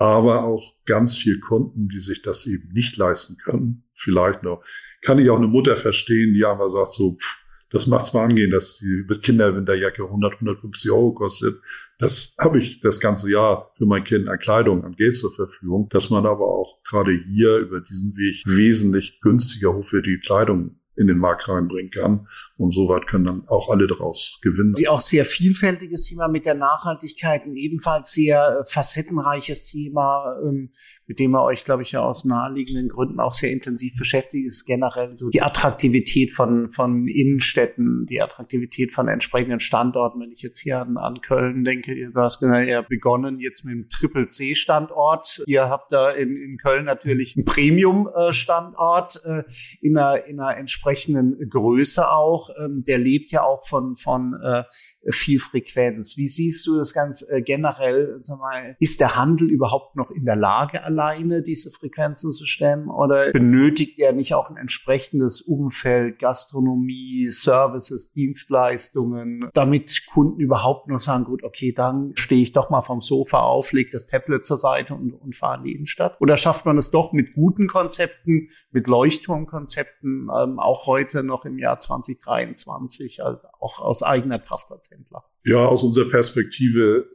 [0.00, 3.84] aber auch ganz viel Kunden, die sich das eben nicht leisten können.
[3.94, 4.64] Vielleicht noch.
[5.02, 7.36] Kann ich auch eine Mutter verstehen, die einfach sagt so, pff,
[7.68, 11.60] das macht's mal angehen, dass die Kinderwinterjacke 100, 150 Euro kostet.
[11.98, 15.90] Das habe ich das ganze Jahr für mein Kind an Kleidung, an Geld zur Verfügung,
[15.90, 21.18] dass man aber auch gerade hier über diesen Weg wesentlich günstiger hochwertige Kleidung in den
[21.18, 22.26] Markt reinbringen kann.
[22.56, 24.76] Und so weit können dann auch alle daraus gewinnen.
[24.76, 30.72] Wie auch sehr vielfältiges Thema mit der Nachhaltigkeit, ein ebenfalls sehr facettenreiches Thema, ähm,
[31.10, 34.64] mit dem ihr euch, glaube ich, ja aus naheliegenden Gründen auch sehr intensiv beschäftigt, ist
[34.64, 40.20] generell so die Attraktivität von, von Innenstädten, die Attraktivität von entsprechenden Standorten.
[40.20, 43.74] Wenn ich jetzt hier an, an Köln denke, du hast genau ja begonnen jetzt mit
[43.74, 45.42] dem Triple-C-Standort.
[45.48, 49.42] Ihr habt da in, in Köln natürlich einen Premium-Standort äh,
[49.80, 52.50] in einer, in einer entsprechenden Größe auch.
[52.56, 54.62] Ähm, der lebt ja auch von, von äh,
[55.08, 56.16] viel Frequenz.
[56.16, 58.20] Wie siehst du das ganz äh, generell?
[58.38, 63.32] Mal, ist der Handel überhaupt noch in der Lage, alleine diese Frequenzen zu stemmen oder
[63.32, 71.24] benötigt er nicht auch ein entsprechendes Umfeld, Gastronomie, Services, Dienstleistungen, damit Kunden überhaupt noch sagen,
[71.24, 74.94] gut, okay, dann stehe ich doch mal vom Sofa auf, lege das Tablet zur Seite
[74.94, 76.20] und, und fahre in die Innenstadt?
[76.20, 81.58] Oder schafft man es doch mit guten Konzepten, mit Leuchtturmkonzepten, ähm, auch heute noch im
[81.58, 85.24] Jahr 2023, also auch aus eigener Kraft als Händler?
[85.44, 87.06] Ja, aus unserer Perspektive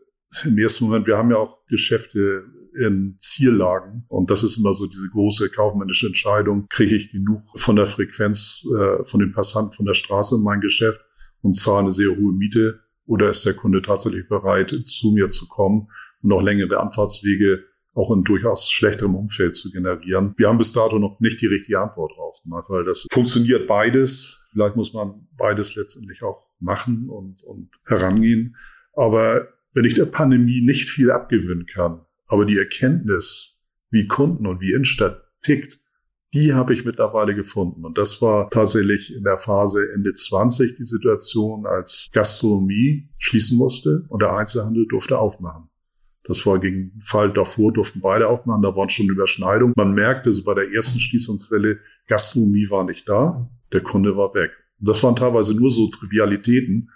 [0.43, 2.45] im ersten Moment, wir haben ja auch Geschäfte
[2.85, 7.75] in Ziellagen und das ist immer so diese große kaufmännische Entscheidung, kriege ich genug von
[7.75, 10.99] der Frequenz äh, von den Passanten von der Straße in mein Geschäft
[11.41, 15.47] und zahle eine sehr hohe Miete oder ist der Kunde tatsächlich bereit, zu mir zu
[15.47, 15.87] kommen
[16.21, 20.33] und auch längere Anfahrtswege auch in durchaus schlechterem Umfeld zu generieren.
[20.35, 24.45] Wir haben bis dato noch nicht die richtige Antwort drauf, ne, weil das funktioniert beides.
[24.51, 28.55] Vielleicht muss man beides letztendlich auch machen und, und herangehen.
[28.93, 34.61] Aber wenn ich der Pandemie nicht viel abgewinnen kann, aber die Erkenntnis, wie Kunden und
[34.61, 35.79] wie Innenstadt tickt,
[36.33, 37.85] die habe ich mittlerweile gefunden.
[37.85, 44.05] Und das war tatsächlich in der Phase Ende 20 die Situation, als Gastronomie schließen musste
[44.09, 45.69] und der Einzelhandel durfte aufmachen.
[46.23, 49.75] Das war gegen Fall davor, durften beide aufmachen, da waren schon Überschneidungen.
[49.77, 54.51] Man merkte so bei der ersten Schließungswelle, Gastronomie war nicht da, der Kunde war weg.
[54.79, 56.89] Das waren teilweise nur so Trivialitäten,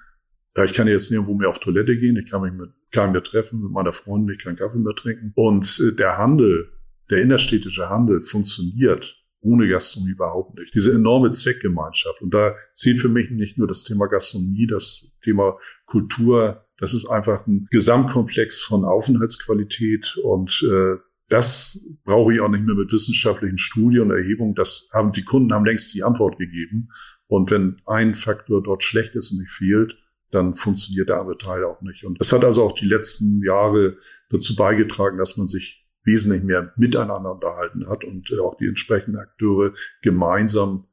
[0.58, 3.24] ja, ich kann jetzt nirgendwo mehr auf Toilette gehen, ich kann mich mit keinem mehr
[3.24, 5.32] treffen, mit meiner Freundin, ich kann Kaffee mehr trinken.
[5.36, 6.72] Und äh, der Handel,
[7.10, 10.74] der innerstädtische Handel funktioniert ohne Gastronomie überhaupt nicht.
[10.76, 12.22] Diese enorme Zweckgemeinschaft.
[12.22, 16.66] Und da zählt für mich nicht nur das Thema Gastronomie, das Thema Kultur.
[16.78, 20.98] Das ist einfach ein Gesamtkomplex von Aufenthaltsqualität und äh,
[21.30, 24.56] das brauche ich auch nicht mehr mit wissenschaftlichen Studien und Erhebungen.
[24.56, 26.90] Das haben die Kunden haben längst die Antwort gegeben.
[27.30, 29.96] Und wenn ein Faktor dort schlecht ist und nicht fehlt,
[30.32, 32.04] dann funktioniert der andere Teil auch nicht.
[32.04, 33.98] Und das hat also auch die letzten Jahre
[34.30, 39.20] dazu beigetragen, dass man sich wesentlich mehr miteinander unterhalten hat und äh, auch die entsprechenden
[39.20, 40.88] Akteure gemeinsam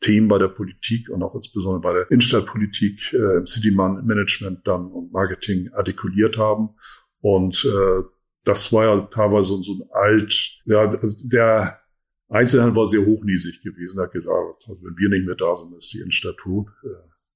[0.00, 4.86] Themen bei der Politik und auch insbesondere bei der Innenstadtpolitik, äh, im City Management dann
[4.86, 6.70] und Marketing artikuliert haben.
[7.20, 8.02] Und äh,
[8.44, 11.80] das war ja teilweise so ein alt, ja, also der
[12.28, 16.00] Einzelhandel war sehr hochnäsig gewesen, hat gesagt, wenn wir nicht mehr da sind, ist die
[16.00, 16.68] Innenstadt tot.
[16.82, 16.88] Äh,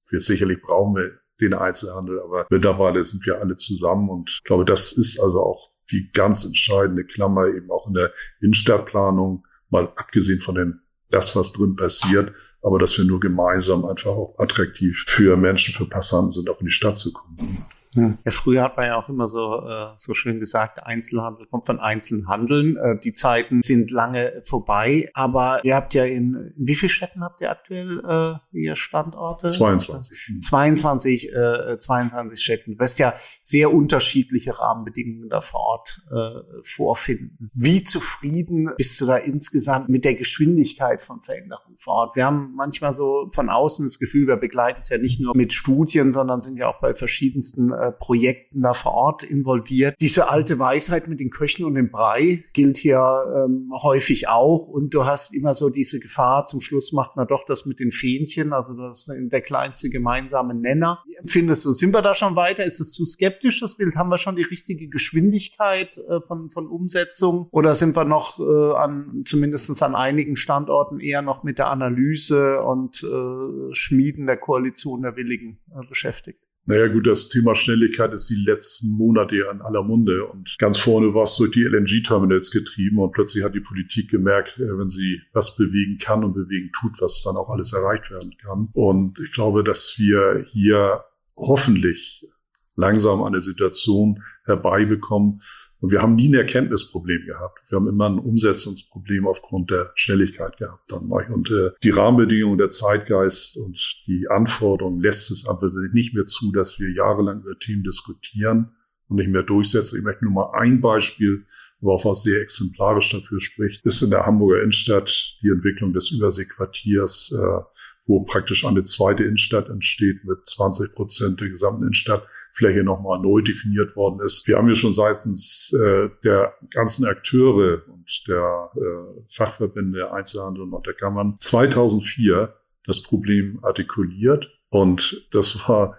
[0.09, 2.19] wir sicherlich brauchen wir den Einzelhandel.
[2.21, 6.45] Aber mittlerweile sind wir alle zusammen und ich glaube, das ist also auch die ganz
[6.45, 12.33] entscheidende Klammer eben auch in der Innenstadtplanung, mal abgesehen von den das, was drin passiert,
[12.61, 16.67] aber dass wir nur gemeinsam einfach auch attraktiv für Menschen, für Passanten sind, auch in
[16.67, 17.65] die Stadt zu kommen.
[17.95, 18.17] Ja.
[18.29, 22.77] früher hat man ja auch immer so, äh, so schön gesagt, Einzelhandel kommt von Einzelhandeln.
[22.77, 27.21] Äh, die Zeiten sind lange vorbei, aber ihr habt ja in, in wie vielen Städten
[27.21, 29.49] habt ihr aktuell äh, ihr Standorte?
[29.49, 30.41] 22.
[30.41, 32.73] 22, äh, 22 Städten.
[32.73, 37.51] Du wirst ja sehr unterschiedliche Rahmenbedingungen da vor Ort äh, vorfinden.
[37.53, 42.15] Wie zufrieden bist du da insgesamt mit der Geschwindigkeit von Veränderungen vor Ort?
[42.15, 45.51] Wir haben manchmal so von außen das Gefühl, wir begleiten es ja nicht nur mit
[45.51, 49.95] Studien, sondern sind ja auch bei verschiedensten äh, Projekten da vor Ort involviert.
[49.99, 52.99] Diese alte Weisheit mit den Köchen und dem Brei gilt hier
[53.35, 54.67] ähm, häufig auch.
[54.67, 57.91] Und du hast immer so diese Gefahr, zum Schluss macht man doch das mit den
[57.91, 61.03] Fähnchen, also das ist der kleinste gemeinsame Nenner.
[61.05, 62.63] Wie empfindest du, sind wir da schon weiter?
[62.63, 63.95] Ist es zu skeptisch, das Bild?
[63.95, 67.47] Haben wir schon die richtige Geschwindigkeit äh, von, von Umsetzung?
[67.51, 72.61] Oder sind wir noch äh, an, zumindest an einigen Standorten eher noch mit der Analyse
[72.61, 76.50] und äh, Schmieden der Koalition der Willigen äh, beschäftigt?
[76.65, 80.77] Naja gut, das Thema Schnelligkeit ist die letzten Monate ja in aller Munde und ganz
[80.77, 84.87] vorne war es durch die LNG-Terminals getrieben und plötzlich hat die Politik gemerkt, äh, wenn
[84.87, 88.69] sie was bewegen kann und bewegen tut, was dann auch alles erreicht werden kann.
[88.73, 91.03] Und ich glaube, dass wir hier
[91.35, 92.27] hoffentlich
[92.75, 95.41] langsam eine Situation herbeibekommen,
[95.81, 97.63] und wir haben nie ein Erkenntnisproblem gehabt.
[97.69, 100.91] Wir haben immer ein Umsetzungsproblem aufgrund der Schnelligkeit gehabt.
[100.91, 101.11] Dann.
[101.11, 106.51] Und äh, die Rahmenbedingungen, der Zeitgeist und die Anforderungen lässt es aber nicht mehr zu,
[106.51, 108.75] dass wir jahrelang über Themen diskutieren
[109.07, 109.97] und nicht mehr durchsetzen.
[109.97, 111.47] Ich möchte nur mal ein Beispiel,
[111.79, 117.35] worauf was sehr exemplarisch dafür spricht, ist in der Hamburger Innenstadt die Entwicklung des Überseequartiers
[117.35, 117.70] äh,
[118.05, 123.95] wo praktisch eine zweite Innenstadt entsteht mit 20 Prozent der gesamten Innenstadtfläche nochmal neu definiert
[123.95, 124.47] worden ist.
[124.47, 130.85] Wir haben ja schon seitens äh, der ganzen Akteure und der äh, Fachverbände Einzelhandel und
[130.85, 132.53] der Kammern 2004
[132.85, 135.97] das Problem artikuliert und das war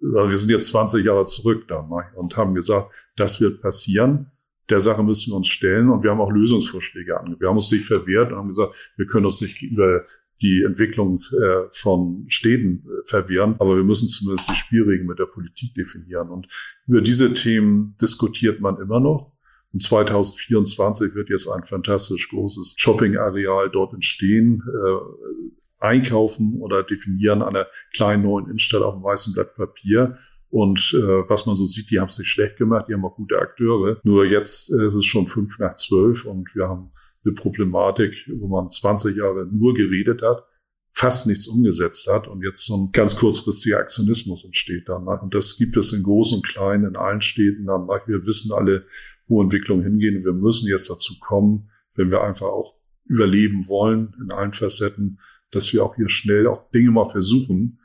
[0.00, 4.30] wir sind jetzt 20 Jahre zurück da ne, und haben gesagt, das wird passieren.
[4.70, 7.40] Der Sache müssen wir uns stellen und wir haben auch Lösungsvorschläge angegeben.
[7.40, 10.04] Wir haben uns nicht verwehrt und haben gesagt, wir können uns nicht über
[10.42, 15.26] die Entwicklung äh, von Städten äh, verwehren, aber wir müssen zumindest die Spielregeln mit der
[15.26, 16.28] Politik definieren.
[16.28, 16.48] Und
[16.86, 19.32] über diese Themen diskutiert man immer noch.
[19.72, 24.62] Und 2024 wird jetzt ein fantastisch großes Shoppingareal dort entstehen.
[24.66, 30.16] Äh, einkaufen oder definieren einer kleinen neuen Innenstadt auf einem weißen Blatt Papier.
[30.50, 33.16] Und äh, was man so sieht, die haben es nicht schlecht gemacht, die haben auch
[33.16, 33.98] gute Akteure.
[34.04, 36.92] Nur jetzt äh, ist es schon fünf nach zwölf und wir haben
[37.24, 40.44] eine Problematik, wo man 20 Jahre nur geredet hat,
[40.92, 45.04] fast nichts umgesetzt hat und jetzt so ein ganz kurzfristiger Aktionismus entsteht dann.
[45.04, 45.18] Ne?
[45.20, 47.86] Und das gibt es in großen und kleinen, in allen Städten dann.
[47.86, 48.00] Ne?
[48.06, 48.86] Wir wissen alle,
[49.26, 52.74] wo Entwicklungen hingehen wir müssen jetzt dazu kommen, wenn wir einfach auch
[53.06, 55.18] überleben wollen in allen Facetten,
[55.50, 57.80] dass wir auch hier schnell auch Dinge mal versuchen.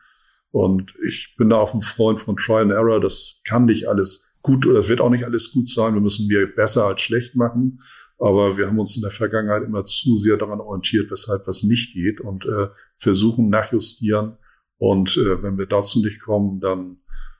[0.52, 3.00] Und ich bin da auch ein Freund von Try and Error.
[3.00, 5.94] Das kann nicht alles gut oder wird auch nicht alles gut sein.
[5.94, 7.80] Wir müssen mehr besser als schlecht machen.
[8.20, 11.94] Aber wir haben uns in der Vergangenheit immer zu sehr daran orientiert, weshalb was nicht
[11.94, 14.38] geht und äh, versuchen nachjustieren.
[14.78, 16.98] Und äh, wenn wir dazu nicht kommen, dann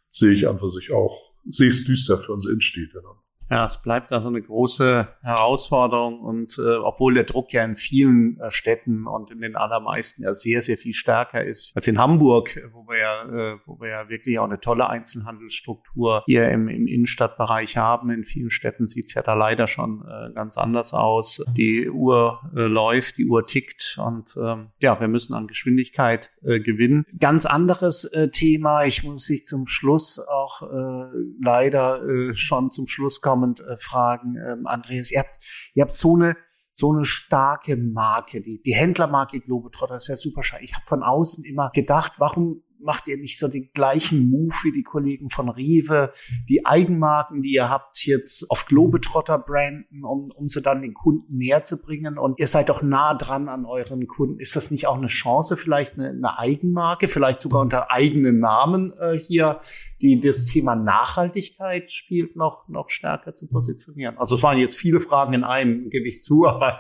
[0.10, 3.18] sehe ich einfach sich auch, sehe es düster für unsere Innenstädte dann.
[3.50, 8.40] Ja, es bleibt also eine große Herausforderung und äh, obwohl der Druck ja in vielen
[8.40, 12.62] äh, Städten und in den allermeisten ja sehr, sehr viel stärker ist als in Hamburg,
[12.74, 16.86] wo wir ja, äh, wo wir ja wirklich auch eine tolle Einzelhandelsstruktur hier im, im
[16.86, 18.12] Innenstadtbereich haben.
[18.12, 21.44] In vielen Städten sieht's ja da leider schon äh, ganz anders aus.
[21.58, 26.60] Die Uhr äh, läuft, die Uhr tickt und ähm, ja, wir müssen an Geschwindigkeit äh,
[26.60, 27.04] gewinnen.
[27.20, 31.06] Ganz anderes äh, Thema, ich muss sich zum Schluss auch äh,
[31.44, 35.40] leider äh, schon zum Schluss kommen kommend äh, fragen, ähm, Andreas, ihr habt,
[35.74, 36.36] ihr habt so eine
[36.72, 40.64] so eine starke Marke, die, die Händlermarke Globetrotter ist ja super schade.
[40.64, 44.72] Ich habe von außen immer gedacht, warum macht ihr nicht so den gleichen Move wie
[44.72, 46.12] die Kollegen von Rewe,
[46.48, 51.38] die Eigenmarken, die ihr habt, jetzt auf Globetrotter branden, um, um sie dann den Kunden
[51.38, 52.18] näher zu bringen?
[52.18, 54.40] Und ihr seid doch nah dran an euren Kunden.
[54.40, 58.92] Ist das nicht auch eine Chance, vielleicht eine, eine Eigenmarke, vielleicht sogar unter eigenen Namen
[59.02, 59.60] äh, hier,
[60.02, 64.18] die das Thema Nachhaltigkeit spielt, noch, noch stärker zu positionieren?
[64.18, 66.78] Also es waren jetzt viele Fragen in einem, gebe ich zu, aber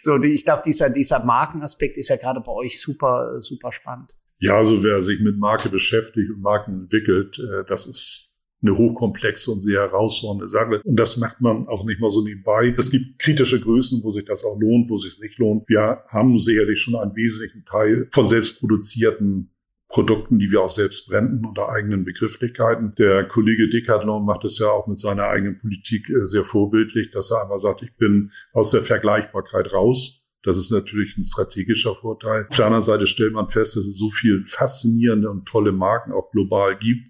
[0.00, 4.16] so, die, ich glaube, dieser, dieser Markenaspekt ist ja gerade bei euch super, super spannend.
[4.38, 8.28] Ja, also wer sich mit Marke beschäftigt und Marken entwickelt, äh, das ist
[8.60, 10.80] eine hochkomplexe und sehr herausfordernde Sache.
[10.82, 12.74] Und das macht man auch nicht mal so nebenbei.
[12.76, 15.68] Es gibt kritische Größen, wo sich das auch lohnt, wo sich es nicht lohnt.
[15.68, 19.50] Wir haben sicherlich schon einen wesentlichen Teil von selbstproduzierten
[19.88, 22.94] Produkten, die wir auch selbst branden unter eigenen Begrifflichkeiten.
[22.96, 27.30] Der Kollege Decathlon macht es ja auch mit seiner eigenen Politik äh, sehr vorbildlich, dass
[27.30, 32.46] er einmal sagt, ich bin aus der Vergleichbarkeit raus das ist natürlich ein strategischer Vorteil.
[32.48, 36.12] Auf der anderen Seite stellt man fest, dass es so viel faszinierende und tolle Marken
[36.12, 37.08] auch global gibt,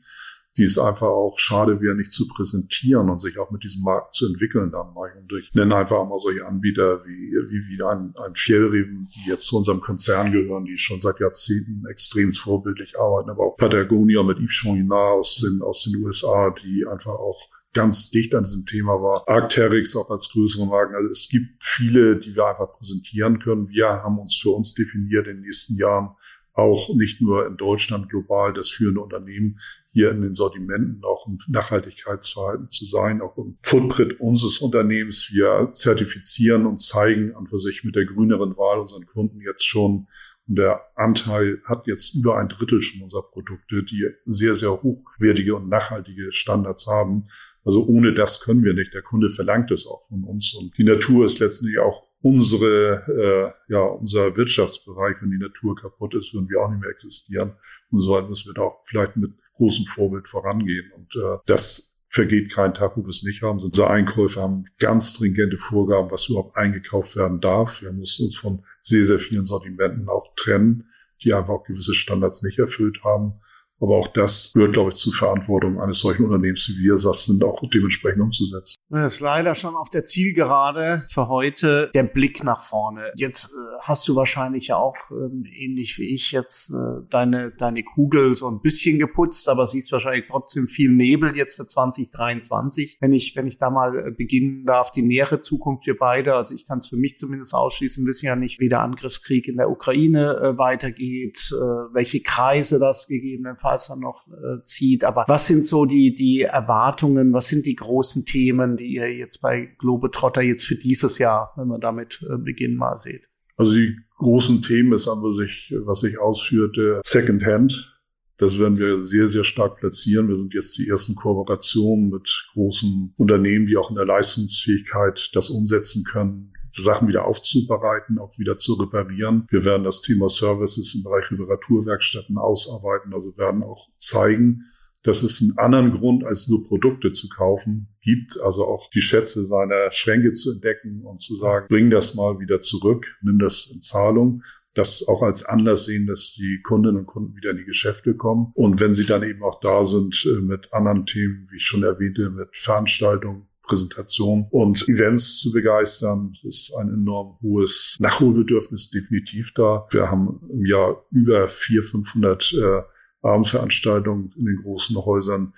[0.56, 4.12] die es einfach auch schade wäre, nicht zu präsentieren und sich auch mit diesem Markt
[4.12, 4.88] zu entwickeln dann.
[4.88, 9.46] Und ich nenne einfach mal solche Anbieter wie, wie, wie ein, ein Fjellreven, die jetzt
[9.46, 14.38] zu unserem Konzern gehören, die schon seit Jahrzehnten extrem vorbildlich arbeiten, aber auch Patagonia mit
[14.38, 18.92] Yves Chouinard aus den, aus den USA, die einfach auch ganz dicht an diesem Thema
[18.92, 19.24] war.
[19.26, 20.94] Arcteryx auch als größere Marken.
[20.94, 23.68] Also es gibt viele, die wir einfach präsentieren können.
[23.68, 26.10] Wir haben uns für uns definiert in den nächsten Jahren
[26.54, 29.58] auch nicht nur in Deutschland global das führende Unternehmen
[29.92, 35.30] hier in den Sortimenten auch im Nachhaltigkeitsverhalten zu sein, auch im Footprint unseres Unternehmens.
[35.32, 40.08] Wir zertifizieren und zeigen an für sich mit der grüneren Wahl unseren Kunden jetzt schon
[40.48, 45.54] und der Anteil hat jetzt über ein Drittel schon unserer Produkte, die sehr, sehr hochwertige
[45.54, 47.28] und nachhaltige Standards haben.
[47.64, 48.94] Also ohne das können wir nicht.
[48.94, 50.54] Der Kunde verlangt es auch von uns.
[50.54, 55.18] Und die Natur ist letztendlich auch unsere, äh, ja, unser Wirtschaftsbereich.
[55.20, 57.52] Wenn die Natur kaputt ist, würden wir auch nicht mehr existieren.
[57.90, 60.90] Und so müssen wir da auch vielleicht mit großem Vorbild vorangehen.
[60.92, 63.60] Und äh, das vergeht kein Tag, wo wir es nicht haben.
[63.60, 67.82] Unsere Einkäufer haben ganz stringente Vorgaben, was überhaupt eingekauft werden darf.
[67.82, 70.88] Wir mussten uns von sehr, sehr vielen Sortimenten auch trennen,
[71.22, 73.34] die einfach auch gewisse Standards nicht erfüllt haben.
[73.80, 77.44] Aber auch das gehört, glaube ich, zur Verantwortung eines solchen Unternehmens wie wir, das sind
[77.44, 78.76] auch dementsprechend umzusetzen.
[78.90, 83.12] Das ist leider schon auf der Zielgerade für heute der Blick nach vorne.
[83.16, 86.74] Jetzt äh, hast du wahrscheinlich ja auch ähm, ähnlich wie ich jetzt äh,
[87.10, 91.66] deine, deine Kugel so ein bisschen geputzt, aber siehst wahrscheinlich trotzdem viel Nebel jetzt für
[91.66, 92.98] 2023.
[93.00, 96.54] Wenn ich, wenn ich da mal äh, beginnen darf, die nähere Zukunft wir beide, also
[96.54, 99.70] ich kann es für mich zumindest ausschließen, wissen ja nicht, wie der Angriffskrieg in der
[99.70, 105.04] Ukraine äh, weitergeht, äh, welche Kreise das gegebenenfalls dann noch äh, zieht.
[105.04, 108.78] Aber was sind so die, die Erwartungen, was sind die großen Themen?
[108.78, 112.96] die ihr jetzt bei Globetrotter jetzt für dieses Jahr, wenn wir damit äh, beginnen, mal
[112.98, 113.28] seht?
[113.56, 117.94] Also die großen Themen ist aber sich, was ich ausführte, Secondhand.
[118.36, 120.28] Das werden wir sehr, sehr stark platzieren.
[120.28, 125.50] Wir sind jetzt die ersten Kooperationen mit großen Unternehmen, die auch in der Leistungsfähigkeit das
[125.50, 126.52] umsetzen können,
[126.82, 129.46] Sachen wieder aufzubereiten, auch wieder zu reparieren.
[129.50, 134.64] Wir werden das Thema Services im Bereich Reparaturwerkstätten ausarbeiten, also werden auch zeigen,
[135.04, 139.44] dass es einen anderen Grund als nur Produkte zu kaufen gibt, also auch die Schätze
[139.44, 143.80] seiner Schränke zu entdecken und zu sagen, bring das mal wieder zurück, nimm das in
[143.80, 144.42] Zahlung
[144.78, 148.52] das auch als Anlass sehen, dass die Kundinnen und Kunden wieder in die Geschäfte kommen.
[148.54, 151.82] Und wenn sie dann eben auch da sind äh, mit anderen Themen, wie ich schon
[151.82, 159.86] erwähnte, mit Veranstaltungen, Präsentationen und Events zu begeistern, ist ein enorm hohes Nachholbedürfnis definitiv da.
[159.90, 162.82] Wir haben im Jahr über 400, 500 äh,
[163.22, 165.52] Abendveranstaltungen in den großen Häusern,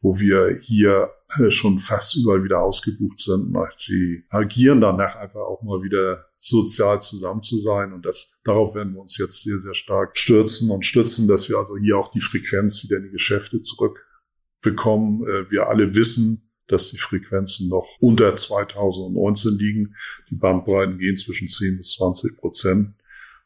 [0.00, 3.56] wo wir hier äh, schon fast überall wieder ausgebucht sind.
[3.88, 7.92] Die agieren danach einfach auch mal wieder sozial zusammen zu sein.
[7.92, 11.56] Und das, darauf werden wir uns jetzt sehr, sehr stark stürzen und stützen, dass wir
[11.56, 15.22] also hier auch die Frequenz wieder in die Geschäfte zurückbekommen.
[15.26, 19.94] Äh, wir alle wissen, dass die Frequenzen noch unter 2019 liegen.
[20.30, 22.94] Die Bandbreiten gehen zwischen 10 bis 20 Prozent.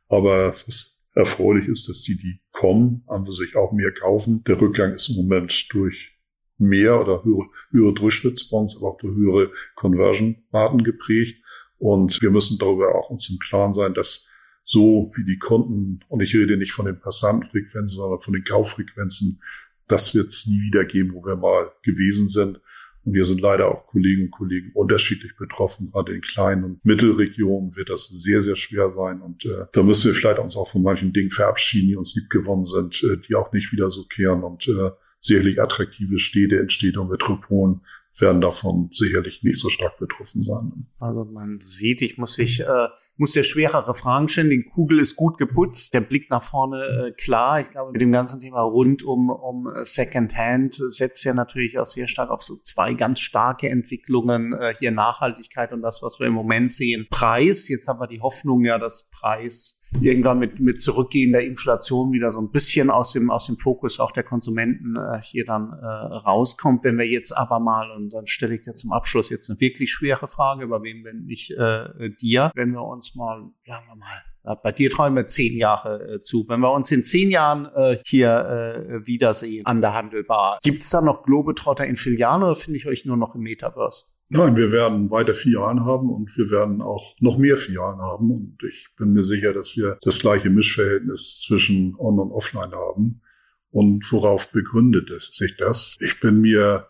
[0.09, 4.45] Aber es ist Erfreulich ist, dass die, die kommen, haben wir sich auch mehr kaufen.
[4.47, 6.17] Der Rückgang ist im Moment durch
[6.59, 11.43] mehr oder höhere, höhere Durchschnittsbonds, aber auch durch höhere Conversion-Raten geprägt.
[11.79, 14.29] Und wir müssen darüber auch uns im Klaren sein, dass
[14.63, 19.43] so wie die Kunden, und ich rede nicht von den Passantenfrequenzen, sondern von den Kauffrequenzen,
[19.89, 22.61] das wird es nie wieder geben, wo wir mal gewesen sind.
[23.05, 25.91] Und hier sind leider auch Kolleginnen und Kollegen unterschiedlich betroffen.
[25.91, 29.23] Gerade in kleinen und Mittelregionen wird das sehr, sehr schwer sein.
[29.23, 32.65] Und äh, da müssen wir vielleicht uns auch von manchen Dingen verabschieden, die uns liebgewonnen
[32.65, 34.43] sind, äh, die auch nicht wieder so kehren.
[34.43, 34.91] Und äh,
[35.21, 37.81] sicherlich attraktive Städte und Metropolen
[38.21, 40.87] werden davon sicherlich nicht so stark betroffen sein.
[40.99, 44.51] Also man sieht, ich muss sich äh, muss der schwerere Fragen stellen.
[44.51, 47.61] Die Kugel ist gut geputzt, der Blick nach vorne äh, klar.
[47.61, 51.87] Ich glaube, mit dem ganzen Thema rund um um Second Hand setzt ja natürlich auch
[51.87, 56.27] sehr stark auf so zwei ganz starke Entwicklungen äh, hier Nachhaltigkeit und das, was wir
[56.27, 57.07] im Moment sehen.
[57.11, 57.69] Preis.
[57.69, 62.41] Jetzt haben wir die Hoffnung ja, dass Preis irgendwann mit, mit zurückgehender Inflation wieder so
[62.41, 66.85] ein bisschen aus dem, aus dem Fokus auch der Konsumenten äh, hier dann äh, rauskommt.
[66.85, 69.91] Wenn wir jetzt aber mal, und dann stelle ich jetzt zum Abschluss jetzt eine wirklich
[69.91, 74.23] schwere Frage, bei wem wenn nicht äh, dir, wenn wir uns mal, sagen wir mal,
[74.63, 76.47] bei dir träumen wir zehn Jahre äh, zu.
[76.49, 80.91] Wenn wir uns in zehn Jahren äh, hier äh, wiedersehen an der Handelbar, gibt es
[80.91, 84.18] da noch Globetrotter in Filialen oder finde ich euch nur noch im Metaverse?
[84.31, 88.31] Nein, wir werden weiter Filialen haben und wir werden auch noch mehr Filialen haben.
[88.31, 93.23] Und ich bin mir sicher, dass wir das gleiche Mischverhältnis zwischen On- und Offline haben.
[93.71, 95.97] Und worauf begründet es sich das?
[96.01, 96.89] Ich bin mir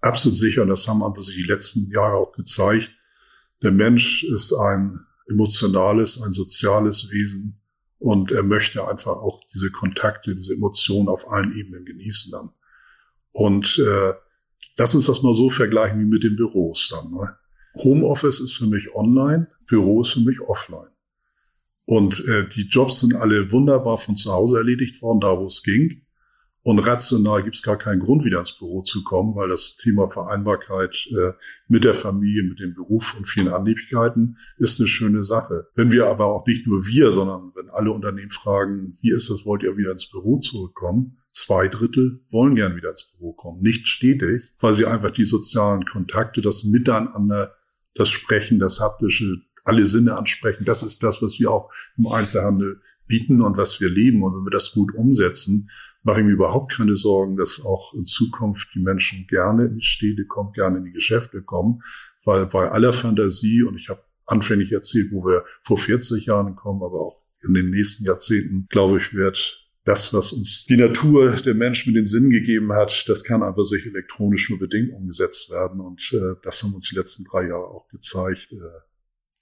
[0.00, 2.90] absolut sicher, und das haben einfach sich die letzten Jahre auch gezeigt,
[3.62, 7.60] der Mensch ist ein emotionales, ein soziales Wesen
[7.98, 12.50] und er möchte einfach auch diese Kontakte, diese Emotionen auf allen Ebenen genießen dann.
[13.32, 14.14] Und äh,
[14.80, 17.10] Lass uns das mal so vergleichen wie mit den Büros dann.
[17.10, 17.36] Ne?
[17.84, 20.88] Homeoffice ist für mich online, Büro ist für mich offline.
[21.84, 25.62] Und äh, die Jobs sind alle wunderbar von zu Hause erledigt worden, da wo es
[25.62, 26.00] ging.
[26.62, 30.08] Und rational gibt es gar keinen Grund, wieder ins Büro zu kommen, weil das Thema
[30.08, 31.32] Vereinbarkeit äh,
[31.68, 35.66] mit der Familie, mit dem Beruf und vielen Annehmlichkeiten ist eine schöne Sache.
[35.74, 39.44] Wenn wir aber auch nicht nur wir, sondern wenn alle Unternehmen fragen, wie ist das,
[39.44, 41.19] wollt ihr wieder ins Büro zurückkommen?
[41.32, 43.60] Zwei Drittel wollen gern wieder ins Büro kommen.
[43.60, 47.54] Nicht stetig, weil sie einfach die sozialen Kontakte, das Miteinander,
[47.94, 50.64] das Sprechen, das Haptische, alle Sinne ansprechen.
[50.64, 54.22] Das ist das, was wir auch im Einzelhandel bieten und was wir leben.
[54.22, 55.70] Und wenn wir das gut umsetzen,
[56.02, 59.84] mache ich mir überhaupt keine Sorgen, dass auch in Zukunft die Menschen gerne in die
[59.84, 61.82] Städte kommen, gerne in die Geschäfte kommen,
[62.24, 66.82] weil bei aller Fantasie, und ich habe anfänglich erzählt, wo wir vor 40 Jahren kommen,
[66.82, 71.54] aber auch in den nächsten Jahrzehnten, glaube ich, wird das, was uns die Natur, der
[71.54, 75.80] Mensch mit den Sinn gegeben hat, das kann einfach sich elektronisch nur bedingt umgesetzt werden.
[75.80, 78.52] Und äh, das haben uns die letzten drei Jahre auch gezeigt.
[78.52, 78.56] Äh,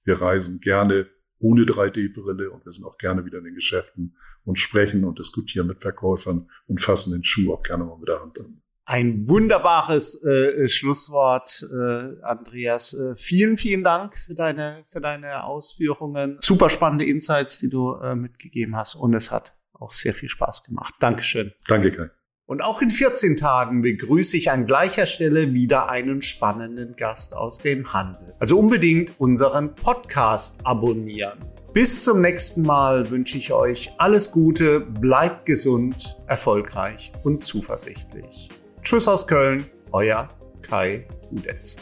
[0.05, 1.07] wir reisen gerne
[1.41, 5.67] ohne 3D-Brille und wir sind auch gerne wieder in den Geschäften und sprechen und diskutieren
[5.67, 8.63] mit Verkäufern und fassen den Schuh auch gerne mal mit der Hand an.
[8.85, 12.95] Ein wunderbares äh, Schlusswort, äh, Andreas.
[12.95, 16.39] Äh, vielen, vielen Dank für deine, für deine Ausführungen.
[16.41, 20.65] Super spannende Insights, die du äh, mitgegeben hast und es hat auch sehr viel Spaß
[20.65, 20.95] gemacht.
[21.01, 21.53] Dankeschön.
[21.67, 22.11] Danke, Kai.
[22.47, 27.59] Und auch in 14 Tagen begrüße ich an gleicher Stelle wieder einen spannenden Gast aus
[27.59, 28.35] dem Handel.
[28.39, 31.39] Also unbedingt unseren Podcast abonnieren.
[31.75, 38.49] Bis zum nächsten Mal wünsche ich euch alles Gute, bleibt gesund, erfolgreich und zuversichtlich.
[38.83, 40.27] Tschüss aus Köln, euer
[40.63, 41.77] Kai Udetz.